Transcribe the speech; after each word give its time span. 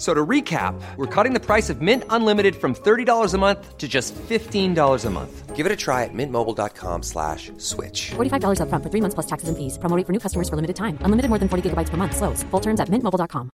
So 0.00 0.14
to 0.14 0.26
recap, 0.26 0.80
we're 0.96 1.04
cutting 1.14 1.34
the 1.34 1.44
price 1.44 1.68
of 1.68 1.82
Mint 1.82 2.04
Unlimited 2.08 2.56
from 2.56 2.74
$30 2.74 3.34
a 3.34 3.38
month 3.38 3.76
to 3.76 3.86
just 3.86 4.14
$15 4.14 5.04
a 5.04 5.10
month. 5.10 5.54
Give 5.54 5.66
it 5.66 5.72
a 5.72 5.76
try 5.76 6.04
at 6.04 6.14
mintmobile.com 6.14 7.02
slash 7.02 7.52
switch. 7.58 8.12
$45 8.16 8.60
upfront 8.64 8.82
for 8.82 8.88
three 8.88 9.02
months 9.02 9.14
plus 9.14 9.26
taxes 9.26 9.50
and 9.50 9.58
fees. 9.58 9.76
Promo 9.76 10.00
for 10.06 10.12
new 10.12 10.18
customers 10.18 10.48
for 10.48 10.56
limited 10.56 10.76
time. 10.76 10.96
Unlimited 11.04 11.28
more 11.28 11.38
than 11.38 11.50
40 11.50 11.68
gigabytes 11.68 11.90
per 11.90 11.98
month. 11.98 12.16
Slows. 12.16 12.42
Full 12.50 12.60
terms 12.60 12.80
at 12.80 12.88
mintmobile.com. 12.88 13.50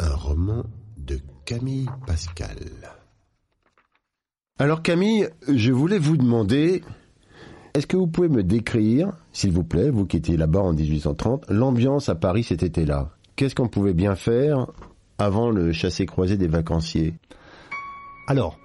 Un 0.00 0.16
roman 0.16 0.64
de 0.96 1.20
Camille 1.44 1.88
Pascal. 2.04 2.58
Alors 4.58 4.82
Camille, 4.82 5.28
je 5.46 5.70
voulais 5.70 6.00
vous 6.00 6.16
demander, 6.16 6.82
est-ce 7.78 7.86
que 7.86 7.96
vous 7.96 8.08
pouvez 8.08 8.28
me 8.28 8.42
décrire, 8.42 9.12
s'il 9.32 9.52
vous 9.52 9.62
plaît, 9.62 9.88
vous 9.88 10.04
qui 10.04 10.16
étiez 10.16 10.36
là-bas 10.36 10.58
en 10.58 10.72
1830, 10.72 11.48
l'ambiance 11.48 12.08
à 12.08 12.16
Paris 12.16 12.42
cet 12.42 12.64
été-là? 12.64 13.10
Qu'est-ce 13.36 13.54
qu'on 13.54 13.68
pouvait 13.68 13.94
bien 13.94 14.16
faire 14.16 14.66
avant 15.16 15.50
le 15.50 15.70
chassé-croisé 15.70 16.36
des 16.36 16.48
vacanciers? 16.48 17.14
Alors, 18.26 18.58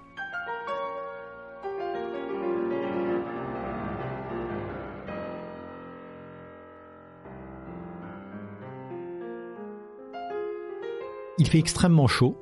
il 11.38 11.48
fait 11.48 11.60
extrêmement 11.60 12.08
chaud, 12.08 12.36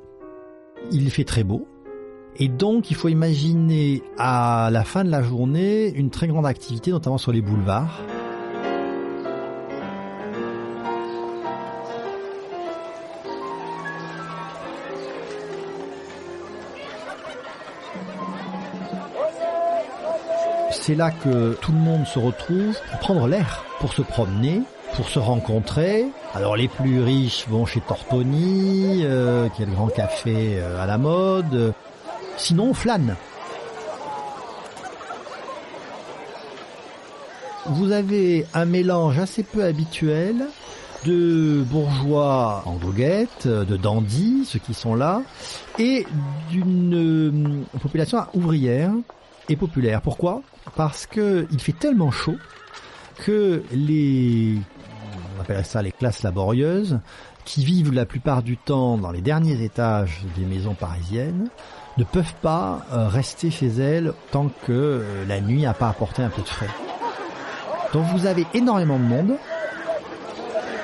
il 0.89 1.11
fait 1.11 1.25
très 1.25 1.43
beau, 1.43 1.67
et 2.37 2.47
donc 2.47 2.91
il 2.91 2.95
faut 2.95 3.09
imaginer 3.09 4.03
à 4.17 4.69
la 4.71 4.83
fin 4.83 5.03
de 5.03 5.09
la 5.09 5.21
journée 5.21 5.91
une 5.95 6.09
très 6.09 6.27
grande 6.27 6.45
activité, 6.45 6.91
notamment 6.91 7.17
sur 7.17 7.31
les 7.31 7.41
boulevards. 7.41 8.01
C'est 20.71 20.95
là 20.95 21.11
que 21.11 21.53
tout 21.61 21.71
le 21.71 21.77
monde 21.77 22.07
se 22.07 22.17
retrouve 22.17 22.75
pour 22.89 22.99
prendre 22.99 23.27
l'air, 23.27 23.63
pour 23.79 23.93
se 23.93 24.01
promener, 24.01 24.61
pour 24.95 25.09
se 25.09 25.19
rencontrer. 25.19 26.07
Alors 26.33 26.55
les 26.55 26.67
plus 26.67 27.03
riches 27.03 27.45
vont 27.47 27.65
chez 27.65 27.81
Tortoni, 27.81 29.01
euh, 29.03 29.47
qui 29.49 29.61
est 29.61 29.67
le 29.67 29.73
grand 29.73 29.87
café 29.87 30.57
euh, 30.57 30.81
à 30.81 30.87
la 30.87 30.97
mode. 30.97 31.73
Sinon, 32.37 32.69
on 32.69 32.73
flâne. 32.73 33.15
Vous 37.67 37.91
avez 37.91 38.45
un 38.53 38.65
mélange 38.65 39.19
assez 39.19 39.43
peu 39.43 39.63
habituel 39.63 40.47
de 41.05 41.63
bourgeois 41.63 42.63
en 42.65 42.75
goguette, 42.75 43.47
de 43.47 43.77
dandys, 43.77 44.45
ceux 44.45 44.59
qui 44.59 44.73
sont 44.73 44.95
là, 44.95 45.21
et 45.79 46.05
d'une 46.49 47.63
euh, 47.73 47.79
population 47.79 48.19
ouvrière 48.33 48.91
et 49.49 49.55
populaire. 49.55 50.01
Pourquoi? 50.01 50.41
Parce 50.75 51.05
que 51.05 51.47
il 51.51 51.59
fait 51.59 51.77
tellement 51.77 52.11
chaud 52.11 52.37
que 53.25 53.63
les 53.71 54.57
on 55.37 55.41
appelle 55.41 55.65
ça 55.65 55.81
les 55.81 55.91
classes 55.91 56.23
laborieuses, 56.23 56.99
qui 57.45 57.65
vivent 57.65 57.93
la 57.93 58.05
plupart 58.05 58.43
du 58.43 58.57
temps 58.57 58.97
dans 58.97 59.11
les 59.11 59.21
derniers 59.21 59.63
étages 59.63 60.21
des 60.37 60.45
maisons 60.45 60.75
parisiennes, 60.75 61.49
ne 61.97 62.03
peuvent 62.03 62.35
pas 62.41 62.85
euh, 62.93 63.07
rester 63.07 63.51
chez 63.51 63.67
elles 63.67 64.13
tant 64.31 64.49
que 64.65 64.71
euh, 64.71 65.25
la 65.27 65.41
nuit 65.41 65.63
n'a 65.63 65.73
pas 65.73 65.89
apporté 65.89 66.21
un 66.23 66.29
peu 66.29 66.41
de 66.41 66.47
frais. 66.47 66.69
Donc 67.93 68.05
vous 68.15 68.25
avez 68.25 68.45
énormément 68.53 68.97
de 68.97 69.03
monde. 69.03 69.33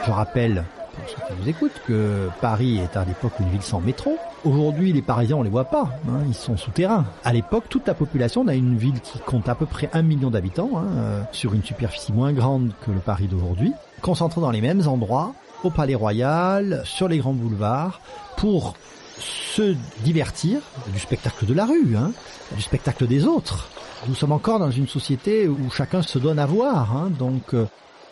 Je 0.06 0.12
rappelle, 0.12 0.63
pour 0.94 1.09
ceux 1.09 1.16
qui 1.16 1.41
nous 1.41 1.50
écoutent, 1.50 1.81
que 1.88 2.29
Paris 2.41 2.79
est 2.79 2.97
à 2.97 3.06
l'époque 3.06 3.34
une 3.40 3.50
ville 3.50 3.62
sans 3.62 3.79
métro. 3.79 4.18
Aujourd'hui, 4.44 4.94
les 4.94 5.01
Parisiens, 5.01 5.38
on 5.38 5.44
les 5.44 5.50
voit 5.50 5.66
pas, 5.66 5.90
hein, 6.07 6.19
ils 6.28 6.34
sont 6.34 6.57
souterrains. 6.57 7.06
À 7.24 7.34
l'époque, 7.34 7.66
toute 7.69 7.88
la 7.88 7.94
population, 7.94 8.41
on 8.41 8.47
a 8.47 8.53
une 8.53 8.78
ville 8.78 9.00
qui 9.01 9.19
compte 9.19 9.50
à 9.50 9.56
peu 9.56 9.66
près 9.66 9.89
un 9.94 10.01
million 10.01 10.29
d'habitants, 10.29 10.72
hein, 10.75 10.85
euh, 10.97 11.22
sur 11.31 11.53
une 11.53 11.63
superficie 11.63 12.13
moins 12.13 12.34
grande 12.34 12.72
que 12.85 12.91
le 12.91 13.00
Paris 13.00 13.28
d'aujourd'hui, 13.28 13.74
concentrés 14.01 14.41
dans 14.41 14.51
les 14.51 14.62
mêmes 14.62 14.88
endroits, 14.88 15.34
au 15.63 15.69
Palais 15.69 15.95
Royal, 15.95 16.81
sur 16.85 17.07
les 17.07 17.18
grands 17.18 17.34
boulevards, 17.34 18.00
pour 18.38 18.75
se 19.19 19.75
divertir 20.03 20.61
du 20.94 21.00
spectacle 21.00 21.45
de 21.45 21.53
la 21.53 21.66
rue, 21.66 21.95
hein, 21.97 22.11
du 22.55 22.61
spectacle 22.61 23.07
des 23.07 23.25
autres. 23.25 23.69
Nous 24.07 24.16
sommes 24.16 24.31
encore 24.31 24.59
dans 24.59 24.72
une 24.72 24.88
société 24.88 25.47
où 25.47 25.69
chacun 25.72 26.01
se 26.01 26.19
donne 26.19 26.39
à 26.39 26.45
voir, 26.45 26.95
hein, 26.95 27.09
donc 27.09 27.53
euh, 27.53 27.66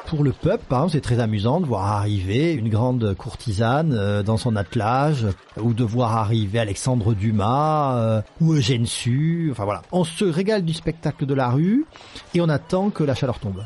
pour 0.05 0.23
le 0.23 0.31
peuple, 0.31 0.63
par 0.69 0.79
exemple, 0.79 0.93
c'est 0.93 1.01
très 1.01 1.19
amusant 1.19 1.59
de 1.59 1.65
voir 1.65 1.85
arriver 1.85 2.53
une 2.53 2.69
grande 2.69 3.15
courtisane 3.15 3.93
euh, 3.93 4.23
dans 4.23 4.37
son 4.37 4.55
attelage, 4.55 5.27
ou 5.59 5.73
de 5.73 5.83
voir 5.83 6.15
arriver 6.17 6.59
Alexandre 6.59 7.13
Dumas 7.13 7.97
euh, 7.97 8.21
ou 8.39 8.53
Eugène 8.53 8.85
Sue. 8.85 9.49
Enfin 9.51 9.65
voilà, 9.65 9.81
on 9.91 10.03
se 10.03 10.25
régale 10.25 10.63
du 10.63 10.73
spectacle 10.73 11.25
de 11.25 11.33
la 11.33 11.49
rue 11.49 11.85
et 12.33 12.41
on 12.41 12.49
attend 12.49 12.89
que 12.89 13.03
la 13.03 13.15
chaleur 13.15 13.39
tombe. 13.39 13.65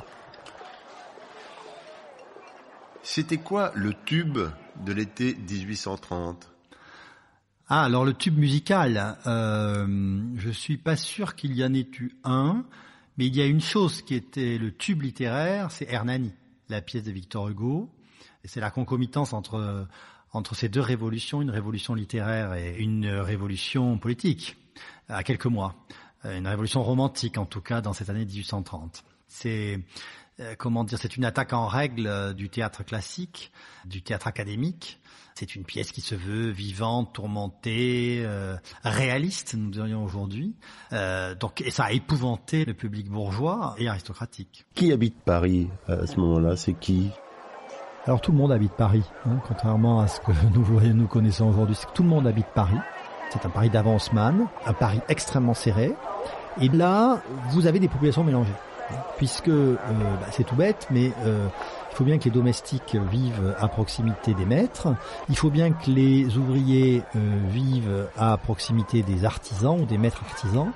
C'était 3.04 3.38
quoi 3.38 3.72
le 3.76 3.94
tube 4.06 4.38
de 4.86 4.94
l'été 4.94 5.36
1830 5.50 6.59
Ah, 7.72 7.84
alors 7.84 8.03
le 8.03 8.16
tube 8.16 8.35
musical, 8.35 9.16
euh, 9.28 10.24
je 10.38 10.50
suis 10.50 10.78
pas 10.78 10.96
sûr 10.96 11.35
qu'il 11.35 11.56
y 11.56 11.63
en 11.63 11.72
ait 11.75 11.88
eu 12.00 12.09
un, 12.24 12.66
mais 13.16 13.28
il 13.28 13.35
y 13.35 13.41
a 13.44 13.46
une 13.46 13.62
chose 13.62 14.02
qui 14.02 14.16
était 14.16 14.57
le 14.57 14.75
tube 14.75 15.03
littéraire, 15.03 15.69
c'est 15.69 15.88
Hernani, 15.88 16.34
la 16.69 16.81
pièce 16.81 17.03
de 17.03 17.12
Victor 17.12 17.47
Hugo, 17.47 17.88
et 18.44 18.47
c'est 18.47 18.59
la 18.59 18.72
concomitance 18.72 19.34
entre 19.34 19.88
entre 20.34 20.56
ces 20.56 20.68
deux 20.68 20.81
révolutions, 20.81 21.44
une 21.44 21.52
révolution 21.52 21.94
littéraire 21.94 22.56
et 22.56 22.75
une 22.80 23.07
révolution 23.07 24.00
politique, 24.00 24.57
à 25.07 25.24
quelques 25.24 25.46
mois, 25.46 25.75
une 26.24 26.47
révolution 26.47 26.81
romantique 26.81 27.38
en 27.38 27.46
tout 27.46 27.62
cas 27.62 27.81
dans 27.81 27.94
cette 27.94 28.09
année 28.09 28.25
1830. 28.25 29.03
C'est 29.28 29.80
euh, 30.40 30.56
comment 30.57 30.84
dire, 30.84 30.97
c'est 31.00 31.18
une 31.18 31.25
attaque 31.25 31.53
en 31.53 31.68
règle 31.68 32.07
euh, 32.07 32.34
du 32.34 32.50
théâtre 32.50 32.84
classique, 32.84 33.51
du 33.86 34.01
théâtre 34.01 34.28
académique. 34.28 35.00
C'est 35.40 35.56
une 35.56 35.64
pièce 35.64 35.94
qui 35.94 36.02
se 36.02 36.16
veut 36.16 36.50
vivante, 36.50 37.14
tourmentée, 37.14 38.22
euh, 38.26 38.58
réaliste, 38.84 39.56
nous 39.58 39.70
dirions 39.70 40.04
aujourd'hui. 40.04 40.54
Euh, 40.92 41.34
donc, 41.34 41.62
et 41.62 41.72
ça 41.72 41.86
a 41.86 41.92
épouvanté 41.94 42.66
le 42.66 42.74
public 42.74 43.10
bourgeois 43.10 43.74
et 43.78 43.88
aristocratique. 43.88 44.66
Qui 44.76 44.92
habite 44.92 45.16
Paris 45.24 45.70
à 45.88 46.06
ce 46.06 46.20
moment-là? 46.20 46.58
C'est 46.58 46.74
qui? 46.74 47.10
Alors 48.06 48.20
tout 48.20 48.34
le 48.34 48.38
monde 48.38 48.52
habite 48.52 48.74
Paris, 48.74 49.06
hein, 49.26 49.40
contrairement 49.48 50.02
à 50.02 50.10
ce 50.10 50.20
que 50.20 50.34
nous, 50.54 50.94
nous 50.94 51.08
connaissons 51.08 51.48
aujourd'hui. 51.48 51.76
C'est 51.80 51.88
que 51.88 51.94
tout 51.94 52.04
le 52.04 52.10
monde 52.10 52.28
habite 52.28 52.48
Paris. 52.54 52.76
C'est 53.30 53.46
un 53.46 53.50
Paris 53.50 53.70
d'avance-man, 53.70 54.46
un 54.66 54.74
Paris 54.74 55.00
extrêmement 55.08 55.54
serré. 55.54 55.96
Et 56.60 56.68
là, 56.68 57.22
vous 57.52 57.66
avez 57.66 57.80
des 57.80 57.88
populations 57.88 58.26
mélangées 58.26 58.52
puisque 59.18 59.50
euh, 59.50 59.76
bah, 59.92 60.28
c'est 60.32 60.44
tout 60.44 60.56
bête, 60.56 60.88
mais 60.92 61.12
euh, 61.26 61.48
il 61.92 61.96
faut 61.96 62.04
bien 62.04 62.18
que 62.18 62.26
les 62.26 62.32
domestiques 62.32 62.96
vivent 63.12 63.56
à 63.60 63.68
proximité 63.68 64.34
des 64.34 64.46
maîtres, 64.46 64.88
il 65.30 65.36
faut 65.36 65.50
bien 65.50 65.72
que 65.72 65.90
les 65.90 66.38
ouvriers 66.38 67.04
euh, 67.16 67.20
vivent 67.50 68.08
à 68.18 68.38
proximité 68.38 69.04
des 69.04 69.26
artisans 69.26 69.80
ou 69.80 69.86
des 69.86 69.98
maîtres 69.98 70.24
artisans. 70.24 70.72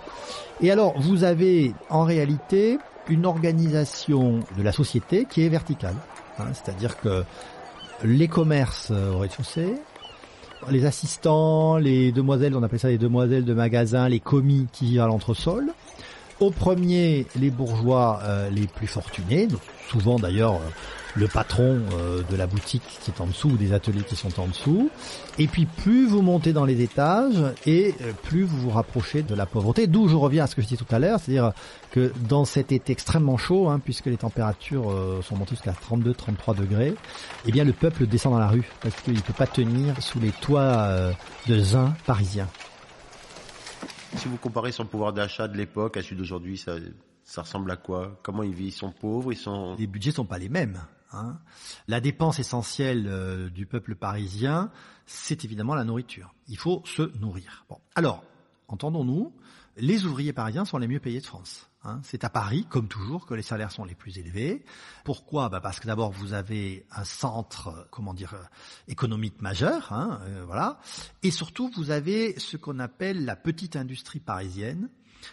Et 0.61 0.71
alors, 0.71 0.93
vous 0.99 1.23
avez 1.23 1.73
en 1.89 2.03
réalité 2.03 2.77
une 3.09 3.25
organisation 3.25 4.39
de 4.57 4.63
la 4.63 4.71
société 4.71 5.25
qui 5.25 5.45
est 5.45 5.49
verticale, 5.49 5.95
hein, 6.39 6.45
c'est-à-dire 6.53 6.99
que 6.99 7.23
les 8.03 8.27
commerces 8.27 8.91
au 8.91 9.19
rez-de-chaussée, 9.19 9.75
les 10.69 10.85
assistants, 10.85 11.77
les 11.77 12.11
demoiselles, 12.11 12.55
on 12.55 12.63
appelle 12.63 12.79
ça 12.79 12.89
les 12.89 12.97
demoiselles 12.97 13.45
de 13.45 13.53
magasin, 13.53 14.07
les 14.07 14.19
commis 14.19 14.67
qui 14.71 14.85
vivent 14.85 15.01
à 15.01 15.07
l'entresol, 15.07 15.73
au 16.39 16.51
premier, 16.51 17.25
les 17.35 17.49
bourgeois 17.49 18.19
euh, 18.23 18.49
les 18.49 18.67
plus 18.67 18.87
fortunés, 18.87 19.47
souvent 19.89 20.17
d'ailleurs 20.17 20.55
euh, 20.55 20.69
le 21.15 21.27
patron 21.27 21.79
euh, 21.93 22.21
de 22.29 22.35
la 22.35 22.47
boutique 22.47 22.81
qui 23.01 23.11
est 23.11 23.21
en 23.21 23.27
dessous 23.27 23.49
ou 23.49 23.57
des 23.57 23.71
ateliers 23.71 24.01
qui 24.01 24.15
sont 24.15 24.39
en 24.39 24.47
dessous. 24.47 24.89
Et 25.37 25.47
puis 25.47 25.65
plus 25.65 26.07
vous 26.07 26.21
montez 26.21 26.51
dans 26.51 26.65
les 26.65 26.81
étages 26.81 27.43
et 27.67 27.93
plus 28.23 28.43
vous 28.43 28.57
vous 28.57 28.69
rapprochez 28.71 29.21
de 29.21 29.35
la 29.35 29.45
pauvreté. 29.45 29.87
D'où 29.87 30.07
je 30.07 30.15
reviens 30.15 30.45
à 30.45 30.47
ce 30.47 30.55
que 30.55 30.61
je 30.61 30.67
disais 30.67 30.83
tout 30.83 30.95
à 30.95 30.99
l'heure, 30.99 31.19
c'est-à-dire 31.19 31.53
que 31.91 32.11
dans 32.27 32.45
cet 32.45 32.71
été 32.71 32.91
extrêmement 32.91 33.37
chaud, 33.37 33.69
hein, 33.69 33.79
puisque 33.83 34.07
les 34.07 34.17
températures 34.17 34.91
sont 35.23 35.35
montées 35.35 35.51
jusqu'à 35.55 35.73
32-33 35.73 36.55
degrés, 36.55 36.95
eh 37.45 37.51
bien 37.51 37.63
le 37.63 37.73
peuple 37.73 38.07
descend 38.07 38.33
dans 38.33 38.39
la 38.39 38.47
rue 38.47 38.67
parce 38.81 38.95
qu'il 39.01 39.13
ne 39.13 39.21
peut 39.21 39.33
pas 39.33 39.47
tenir 39.47 40.01
sous 40.01 40.19
les 40.19 40.31
toits 40.31 40.89
de 41.47 41.59
zin 41.59 41.93
parisiens. 42.05 42.47
Si 44.17 44.27
vous 44.27 44.37
comparez 44.37 44.71
son 44.71 44.85
pouvoir 44.85 45.11
d'achat 45.13 45.47
de 45.47 45.57
l'époque 45.57 45.97
à 45.97 46.03
celui 46.03 46.15
d'aujourd'hui, 46.15 46.57
ça, 46.57 47.41
ressemble 47.41 47.71
à 47.71 47.77
quoi? 47.77 48.19
Comment 48.23 48.43
ils 48.43 48.53
vivent? 48.53 48.67
Ils 48.67 48.71
sont 48.71 48.91
pauvres 48.91 49.33
Ils 49.33 49.37
sont 49.37 49.75
Les 49.77 49.87
budgets 49.87 50.11
sont 50.11 50.25
pas 50.25 50.37
les 50.37 50.49
mêmes. 50.49 50.79
hein. 51.11 51.37
La 51.87 51.99
dépense 51.99 52.39
essentielle 52.39 53.05
euh, 53.07 53.49
du 53.49 53.65
peuple 53.65 53.95
parisien, 53.95 54.71
c'est 55.05 55.43
évidemment 55.43 55.75
la 55.75 55.83
nourriture. 55.83 56.33
Il 56.47 56.57
faut 56.57 56.81
se 56.85 57.11
nourrir. 57.19 57.65
Alors, 57.95 58.23
entendons-nous, 58.67 59.33
les 59.77 60.05
ouvriers 60.05 60.33
parisiens 60.33 60.65
sont 60.65 60.77
les 60.77 60.87
mieux 60.87 60.99
payés 60.99 61.19
de 61.19 61.25
France. 61.25 61.69
hein. 61.83 61.99
C'est 62.03 62.23
à 62.23 62.29
Paris, 62.29 62.65
comme 62.69 62.87
toujours, 62.87 63.25
que 63.25 63.33
les 63.33 63.41
salaires 63.41 63.71
sont 63.71 63.85
les 63.85 63.95
plus 63.95 64.17
élevés. 64.17 64.63
Pourquoi? 65.03 65.49
Bah 65.49 65.61
Parce 65.61 65.79
que 65.79 65.87
d'abord, 65.87 66.11
vous 66.11 66.33
avez 66.33 66.85
un 66.91 67.03
centre, 67.03 67.67
euh, 67.69 67.83
comment 67.91 68.13
dire, 68.13 68.33
euh, 68.33 68.43
économique 68.87 69.41
majeur, 69.41 69.91
hein, 69.91 70.19
euh, 70.23 70.43
voilà. 70.45 70.79
Et 71.23 71.31
surtout, 71.31 71.71
vous 71.75 71.89
avez 71.91 72.37
ce 72.39 72.57
qu'on 72.57 72.79
appelle 72.79 73.25
la 73.25 73.35
petite 73.35 73.75
industrie 73.75 74.19
parisienne, 74.19 74.89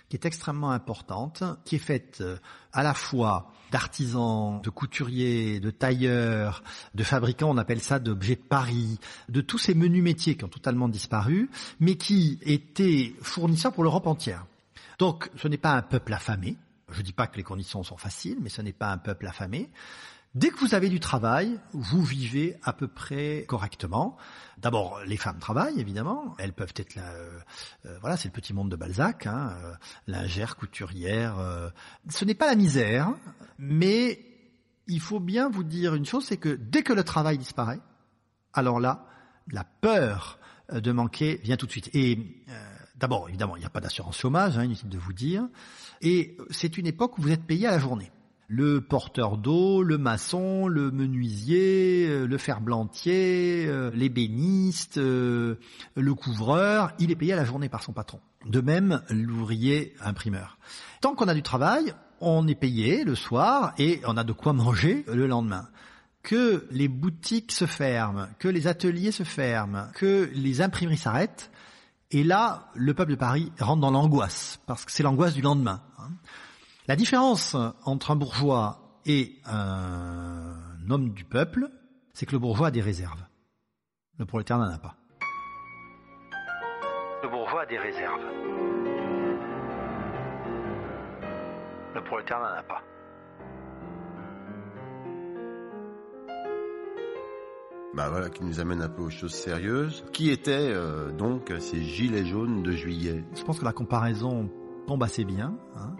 qui 0.08 0.16
est 0.16 0.26
extrêmement 0.26 0.70
importante, 0.70 1.42
qui 1.64 1.76
est 1.76 1.80
faite 1.80 2.18
euh, 2.20 2.36
à 2.72 2.82
la 2.82 2.94
fois 2.94 3.52
d'artisans, 3.70 4.60
de 4.62 4.70
couturiers, 4.70 5.60
de 5.60 5.70
tailleurs, 5.70 6.62
de 6.94 7.04
fabricants, 7.04 7.50
on 7.50 7.56
appelle 7.56 7.80
ça 7.80 7.98
d'objets 7.98 8.36
de 8.36 8.40
Paris, 8.40 8.98
de 9.28 9.40
tous 9.40 9.58
ces 9.58 9.74
menus 9.74 10.02
métiers 10.02 10.36
qui 10.36 10.44
ont 10.44 10.48
totalement 10.48 10.88
disparu, 10.88 11.50
mais 11.78 11.96
qui 11.96 12.38
étaient 12.42 13.14
fournisseurs 13.22 13.72
pour 13.72 13.84
l'Europe 13.84 14.06
entière. 14.06 14.46
Donc 14.98 15.30
ce 15.36 15.48
n'est 15.48 15.56
pas 15.56 15.72
un 15.72 15.82
peuple 15.82 16.12
affamé, 16.12 16.56
je 16.90 17.02
dis 17.02 17.12
pas 17.12 17.26
que 17.26 17.36
les 17.36 17.42
conditions 17.42 17.82
sont 17.82 17.96
faciles, 17.96 18.38
mais 18.40 18.48
ce 18.48 18.62
n'est 18.62 18.72
pas 18.72 18.90
un 18.90 18.98
peuple 18.98 19.26
affamé. 19.26 19.70
Dès 20.36 20.50
que 20.50 20.60
vous 20.60 20.76
avez 20.76 20.88
du 20.88 21.00
travail, 21.00 21.58
vous 21.72 22.04
vivez 22.04 22.56
à 22.62 22.72
peu 22.72 22.86
près 22.86 23.44
correctement. 23.48 24.16
D'abord, 24.58 25.00
les 25.04 25.16
femmes 25.16 25.40
travaillent 25.40 25.80
évidemment. 25.80 26.36
Elles 26.38 26.52
peuvent 26.52 26.72
être 26.76 26.94
là. 26.94 27.02
euh, 27.02 27.40
euh, 27.86 27.98
voilà, 28.00 28.16
c'est 28.16 28.28
le 28.28 28.32
petit 28.32 28.54
monde 28.54 28.70
de 28.70 28.76
Balzac, 28.76 29.26
hein, 29.26 29.56
euh, 29.64 29.74
lingère, 30.06 30.54
couturière. 30.54 31.34
Ce 32.08 32.24
n'est 32.24 32.34
pas 32.34 32.46
la 32.46 32.54
misère, 32.54 33.12
mais 33.58 34.24
il 34.86 35.00
faut 35.00 35.18
bien 35.18 35.48
vous 35.50 35.64
dire 35.64 35.96
une 35.96 36.06
chose, 36.06 36.24
c'est 36.24 36.36
que 36.36 36.50
dès 36.50 36.84
que 36.84 36.92
le 36.92 37.02
travail 37.02 37.36
disparaît, 37.36 37.80
alors 38.52 38.78
là, 38.78 39.06
la 39.50 39.64
peur 39.64 40.38
de 40.72 40.92
manquer 40.92 41.40
vient 41.42 41.56
tout 41.56 41.66
de 41.66 41.72
suite. 41.72 41.90
Et 41.92 42.44
d'abord, 42.94 43.28
évidemment, 43.28 43.56
il 43.56 43.60
n'y 43.60 43.66
a 43.66 43.70
pas 43.70 43.80
d'assurance 43.80 44.18
chômage, 44.18 44.56
hein, 44.58 44.62
inutile 44.62 44.90
de 44.90 44.98
vous 44.98 45.12
dire. 45.12 45.48
Et 46.02 46.36
c'est 46.50 46.78
une 46.78 46.86
époque 46.86 47.18
où 47.18 47.22
vous 47.22 47.32
êtes 47.32 47.44
payé 47.44 47.66
à 47.66 47.72
la 47.72 47.80
journée 47.80 48.12
le 48.52 48.80
porteur 48.80 49.36
d'eau, 49.36 49.84
le 49.84 49.96
maçon, 49.96 50.66
le 50.66 50.90
menuisier, 50.90 52.08
euh, 52.08 52.26
le 52.26 52.36
ferblantier, 52.36 53.66
euh, 53.68 53.92
l'ébéniste, 53.94 54.98
euh, 54.98 55.54
le 55.94 56.14
couvreur, 56.14 56.90
il 56.98 57.12
est 57.12 57.16
payé 57.16 57.32
à 57.32 57.36
la 57.36 57.44
journée 57.44 57.68
par 57.68 57.84
son 57.84 57.92
patron. 57.92 58.18
De 58.46 58.60
même, 58.60 59.02
l'ouvrier 59.08 59.94
imprimeur. 60.00 60.58
Tant 61.00 61.14
qu'on 61.14 61.28
a 61.28 61.34
du 61.34 61.44
travail, 61.44 61.94
on 62.20 62.48
est 62.48 62.56
payé 62.56 63.04
le 63.04 63.14
soir 63.14 63.72
et 63.78 64.00
on 64.04 64.16
a 64.16 64.24
de 64.24 64.32
quoi 64.32 64.52
manger 64.52 65.04
le 65.06 65.28
lendemain. 65.28 65.68
Que 66.24 66.66
les 66.72 66.88
boutiques 66.88 67.52
se 67.52 67.66
ferment, 67.66 68.26
que 68.40 68.48
les 68.48 68.66
ateliers 68.66 69.12
se 69.12 69.22
ferment, 69.22 69.86
que 69.94 70.28
les 70.34 70.60
imprimeries 70.60 70.98
s'arrêtent, 70.98 71.52
et 72.10 72.24
là, 72.24 72.68
le 72.74 72.94
peuple 72.94 73.12
de 73.12 73.16
Paris 73.16 73.52
rentre 73.60 73.80
dans 73.80 73.92
l'angoisse, 73.92 74.58
parce 74.66 74.84
que 74.84 74.90
c'est 74.90 75.04
l'angoisse 75.04 75.34
du 75.34 75.42
lendemain. 75.42 75.80
La 76.88 76.96
différence 76.96 77.56
entre 77.84 78.10
un 78.10 78.16
bourgeois 78.16 79.00
et 79.06 79.36
un 79.44 80.54
homme 80.88 81.10
du 81.10 81.24
peuple, 81.24 81.68
c'est 82.12 82.26
que 82.26 82.32
le 82.32 82.38
bourgeois 82.38 82.68
a 82.68 82.70
des 82.70 82.80
réserves. 82.80 83.22
Le 84.18 84.26
prolétaire 84.26 84.58
n'en 84.58 84.70
a 84.70 84.78
pas. 84.78 84.96
Le 87.22 87.28
bourgeois 87.28 87.62
a 87.62 87.66
des 87.66 87.78
réserves. 87.78 88.20
Le 91.94 92.04
prolétaire 92.04 92.38
n'en 92.40 92.46
a 92.58 92.62
pas. 92.62 92.82
Bah 97.94 98.08
voilà, 98.08 98.30
qui 98.30 98.44
nous 98.44 98.60
amène 98.60 98.82
un 98.82 98.88
peu 98.88 99.02
aux 99.02 99.10
choses 99.10 99.34
sérieuses. 99.34 100.04
Qui 100.12 100.30
étaient 100.30 100.52
euh, 100.72 101.10
donc 101.10 101.52
ces 101.58 101.82
gilets 101.82 102.24
jaunes 102.24 102.62
de 102.62 102.70
juillet? 102.72 103.24
Je 103.34 103.42
pense 103.42 103.58
que 103.58 103.64
la 103.64 103.72
comparaison 103.72 104.48
tombe 104.86 105.02
assez 105.02 105.24
bien. 105.24 105.54
hein. 105.76 105.96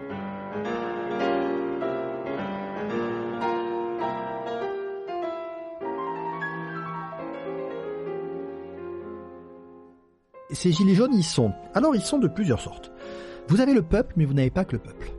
Ces 10.52 10.73
gilets 10.73 10.94
jaunes, 10.94 11.14
ils 11.14 11.25
sont. 11.25 11.52
Alors, 11.75 11.94
ils 11.94 12.02
sont 12.02 12.19
de 12.19 12.29
plusieurs 12.29 12.61
sortes. 12.61 12.91
Vous 13.49 13.61
avez 13.61 13.75
le 13.75 13.82
peuple, 13.82 14.14
mais 14.17 14.25
vous 14.25 14.35
n'avez 14.35 14.50
pas 14.50 14.64
que 14.64 14.73
le 14.73 14.82
peuple. 14.82 15.11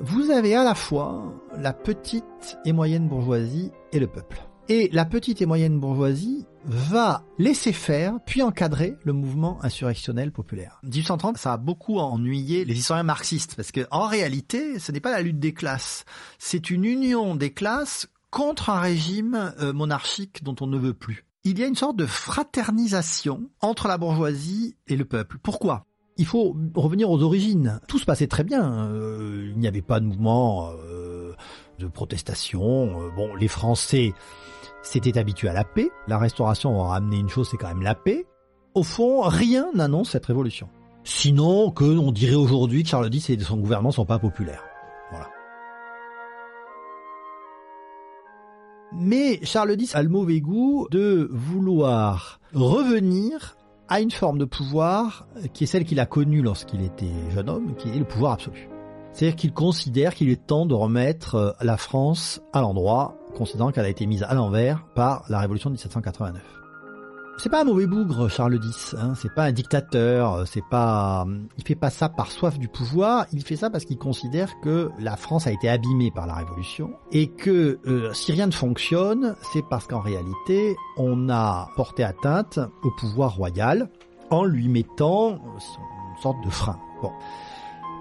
Vous 0.00 0.30
avez 0.30 0.54
à 0.54 0.64
la 0.64 0.74
fois 0.74 1.32
la 1.58 1.72
petite 1.72 2.58
et 2.64 2.72
moyenne 2.72 3.08
bourgeoisie 3.08 3.70
et 3.92 3.98
le 3.98 4.06
peuple. 4.06 4.40
Et 4.68 4.88
la 4.92 5.04
petite 5.04 5.42
et 5.42 5.46
moyenne 5.46 5.80
bourgeoisie 5.80 6.46
va 6.64 7.24
laisser 7.38 7.72
faire, 7.72 8.18
puis 8.24 8.42
encadrer 8.42 8.96
le 9.04 9.12
mouvement 9.12 9.58
insurrectionnel 9.64 10.30
populaire. 10.30 10.80
1830, 10.84 11.38
ça 11.38 11.54
a 11.54 11.56
beaucoup 11.56 11.98
ennuyé 11.98 12.64
les 12.64 12.78
historiens 12.78 13.02
marxistes, 13.02 13.56
parce 13.56 13.72
que 13.72 13.86
en 13.90 14.06
réalité, 14.06 14.78
ce 14.78 14.92
n'est 14.92 15.00
pas 15.00 15.10
la 15.10 15.22
lutte 15.22 15.40
des 15.40 15.52
classes, 15.52 16.04
c'est 16.38 16.70
une 16.70 16.84
union 16.84 17.34
des 17.34 17.52
classes 17.52 18.06
contre 18.30 18.70
un 18.70 18.78
régime 18.78 19.52
euh, 19.60 19.72
monarchique 19.72 20.44
dont 20.44 20.54
on 20.60 20.66
ne 20.66 20.78
veut 20.78 20.94
plus. 20.94 21.24
Il 21.42 21.58
y 21.58 21.64
a 21.64 21.66
une 21.66 21.74
sorte 21.74 21.96
de 21.96 22.04
fraternisation 22.04 23.48
entre 23.62 23.88
la 23.88 23.96
bourgeoisie 23.96 24.76
et 24.86 24.96
le 24.96 25.06
peuple. 25.06 25.38
Pourquoi? 25.42 25.86
Il 26.18 26.26
faut 26.26 26.54
revenir 26.74 27.10
aux 27.10 27.22
origines. 27.22 27.80
Tout 27.88 27.98
se 27.98 28.04
passait 28.04 28.26
très 28.26 28.44
bien. 28.44 28.90
Euh, 28.90 29.50
il 29.50 29.58
n'y 29.58 29.66
avait 29.66 29.80
pas 29.80 30.00
de 30.00 30.04
mouvement 30.04 30.70
euh, 30.84 31.34
de 31.78 31.86
protestation. 31.86 33.00
Euh, 33.00 33.10
bon, 33.16 33.34
les 33.36 33.48
Français 33.48 34.12
s'étaient 34.82 35.16
habitués 35.16 35.48
à 35.48 35.54
la 35.54 35.64
paix. 35.64 35.88
La 36.08 36.18
Restauration 36.18 36.78
aura 36.78 36.96
amené 36.96 37.18
une 37.18 37.30
chose, 37.30 37.48
c'est 37.50 37.56
quand 37.56 37.68
même 37.68 37.82
la 37.82 37.94
paix. 37.94 38.26
Au 38.74 38.82
fond, 38.82 39.22
rien 39.22 39.70
n'annonce 39.74 40.10
cette 40.10 40.26
révolution. 40.26 40.68
Sinon, 41.04 41.70
que 41.70 41.84
on 41.84 42.12
dirait 42.12 42.34
aujourd'hui 42.34 42.82
que 42.82 42.90
Charles 42.90 43.14
X 43.14 43.30
et 43.30 43.38
son 43.38 43.56
gouvernement 43.56 43.92
sont 43.92 44.04
pas 44.04 44.18
populaires. 44.18 44.69
Mais 48.92 49.38
Charles 49.44 49.76
X 49.78 49.94
a 49.94 50.02
le 50.02 50.08
mauvais 50.08 50.40
goût 50.40 50.88
de 50.90 51.28
vouloir 51.32 52.40
revenir 52.54 53.56
à 53.88 54.00
une 54.00 54.10
forme 54.10 54.38
de 54.38 54.44
pouvoir 54.44 55.26
qui 55.52 55.64
est 55.64 55.66
celle 55.66 55.84
qu'il 55.84 56.00
a 56.00 56.06
connue 56.06 56.42
lorsqu'il 56.42 56.82
était 56.82 57.10
jeune 57.30 57.48
homme, 57.48 57.74
qui 57.76 57.88
est 57.88 57.98
le 57.98 58.04
pouvoir 58.04 58.32
absolu. 58.32 58.68
C'est-à-dire 59.12 59.36
qu'il 59.36 59.52
considère 59.52 60.14
qu'il 60.14 60.30
est 60.30 60.46
temps 60.46 60.66
de 60.66 60.74
remettre 60.74 61.56
la 61.60 61.76
France 61.76 62.40
à 62.52 62.60
l'endroit, 62.60 63.16
considérant 63.36 63.72
qu'elle 63.72 63.84
a 63.84 63.88
été 63.88 64.06
mise 64.06 64.22
à 64.22 64.34
l'envers 64.34 64.84
par 64.94 65.24
la 65.28 65.40
révolution 65.40 65.70
de 65.70 65.74
1789. 65.74 66.42
C'est 67.42 67.48
pas 67.48 67.62
un 67.62 67.64
mauvais 67.64 67.86
bougre, 67.86 68.28
Charles 68.28 68.60
X. 68.62 68.94
Hein, 68.98 69.14
c'est 69.16 69.32
pas 69.34 69.44
un 69.44 69.52
dictateur. 69.52 70.46
C'est 70.46 70.64
pas. 70.70 71.26
Il 71.56 71.64
fait 71.64 71.74
pas 71.74 71.88
ça 71.88 72.10
par 72.10 72.30
soif 72.30 72.58
du 72.58 72.68
pouvoir. 72.68 73.24
Il 73.32 73.42
fait 73.42 73.56
ça 73.56 73.70
parce 73.70 73.86
qu'il 73.86 73.96
considère 73.96 74.60
que 74.60 74.90
la 74.98 75.16
France 75.16 75.46
a 75.46 75.50
été 75.50 75.66
abîmée 75.66 76.10
par 76.10 76.26
la 76.26 76.34
Révolution 76.34 76.90
et 77.12 77.28
que 77.28 77.78
euh, 77.86 78.12
si 78.12 78.32
rien 78.32 78.46
ne 78.46 78.52
fonctionne, 78.52 79.36
c'est 79.54 79.64
parce 79.70 79.86
qu'en 79.86 80.00
réalité, 80.00 80.76
on 80.98 81.30
a 81.30 81.70
porté 81.76 82.04
atteinte 82.04 82.58
au 82.82 82.90
pouvoir 82.90 83.36
royal 83.36 83.88
en 84.28 84.44
lui 84.44 84.68
mettant 84.68 85.30
une 85.32 86.22
sorte 86.22 86.44
de 86.44 86.50
frein. 86.50 86.78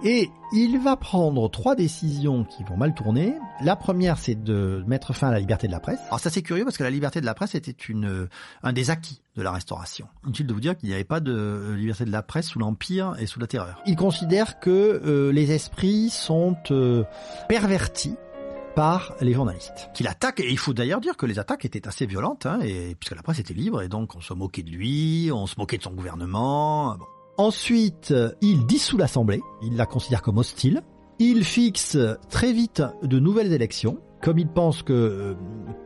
Et 0.01 0.31
il 0.53 0.79
va 0.79 0.95
prendre 0.95 1.49
trois 1.49 1.75
décisions 1.75 2.45
qui 2.45 2.63
vont 2.63 2.77
mal 2.77 2.95
tourner. 2.95 3.33
La 3.61 3.75
première, 3.75 4.17
c'est 4.17 4.41
de 4.41 4.81
mettre 4.87 5.13
fin 5.13 5.27
à 5.27 5.31
la 5.31 5.39
liberté 5.39 5.67
de 5.67 5.73
la 5.73 5.81
presse. 5.81 5.99
Alors 6.07 6.21
ça, 6.21 6.29
c'est 6.29 6.41
curieux 6.41 6.63
parce 6.63 6.77
que 6.77 6.83
la 6.83 6.89
liberté 6.89 7.19
de 7.19 7.25
la 7.25 7.33
presse 7.33 7.53
était 7.53 7.71
une, 7.71 8.29
un 8.63 8.73
des 8.73 8.91
acquis 8.91 9.21
de 9.35 9.41
la 9.41 9.51
Restauration. 9.51 10.07
Inutile 10.23 10.47
de 10.47 10.53
vous 10.53 10.61
dire 10.61 10.77
qu'il 10.77 10.87
n'y 10.87 10.95
avait 10.95 11.03
pas 11.03 11.19
de 11.19 11.73
liberté 11.75 12.05
de 12.05 12.11
la 12.11 12.23
presse 12.23 12.47
sous 12.47 12.59
l'Empire 12.59 13.15
et 13.19 13.25
sous 13.25 13.41
la 13.41 13.47
Terreur. 13.47 13.81
Il 13.85 13.97
considère 13.97 14.61
que 14.61 14.69
euh, 14.69 15.33
les 15.33 15.51
esprits 15.51 16.09
sont 16.09 16.55
euh, 16.71 17.03
pervertis 17.49 18.15
par 18.77 19.15
les 19.19 19.33
journalistes, 19.33 19.89
qu'il 19.93 20.07
attaque. 20.07 20.39
Et 20.39 20.49
il 20.49 20.57
faut 20.57 20.73
d'ailleurs 20.73 21.01
dire 21.01 21.17
que 21.17 21.25
les 21.25 21.39
attaques 21.39 21.65
étaient 21.65 21.89
assez 21.89 22.05
violentes, 22.05 22.45
hein, 22.45 22.59
et, 22.63 22.95
puisque 22.95 23.17
la 23.17 23.21
presse 23.21 23.39
était 23.39 23.53
libre, 23.53 23.81
et 23.81 23.89
donc 23.89 24.15
on 24.15 24.21
se 24.21 24.33
moquait 24.33 24.63
de 24.63 24.69
lui, 24.69 25.29
on 25.33 25.45
se 25.45 25.55
moquait 25.57 25.77
de 25.77 25.83
son 25.83 25.91
gouvernement. 25.91 26.95
Bon. 26.95 27.05
Ensuite, 27.39 28.13
il 28.41 28.65
dissout 28.65 28.97
l'Assemblée, 28.97 29.39
il 29.61 29.77
la 29.77 29.85
considère 29.85 30.21
comme 30.21 30.39
hostile. 30.39 30.81
Il 31.19 31.45
fixe 31.45 31.97
très 32.29 32.51
vite 32.51 32.83
de 33.01 33.17
nouvelles 33.17 33.53
élections. 33.53 33.97
Comme 34.21 34.39
il 34.39 34.47
pense 34.49 34.83
que 34.83 34.91
euh, 34.91 35.33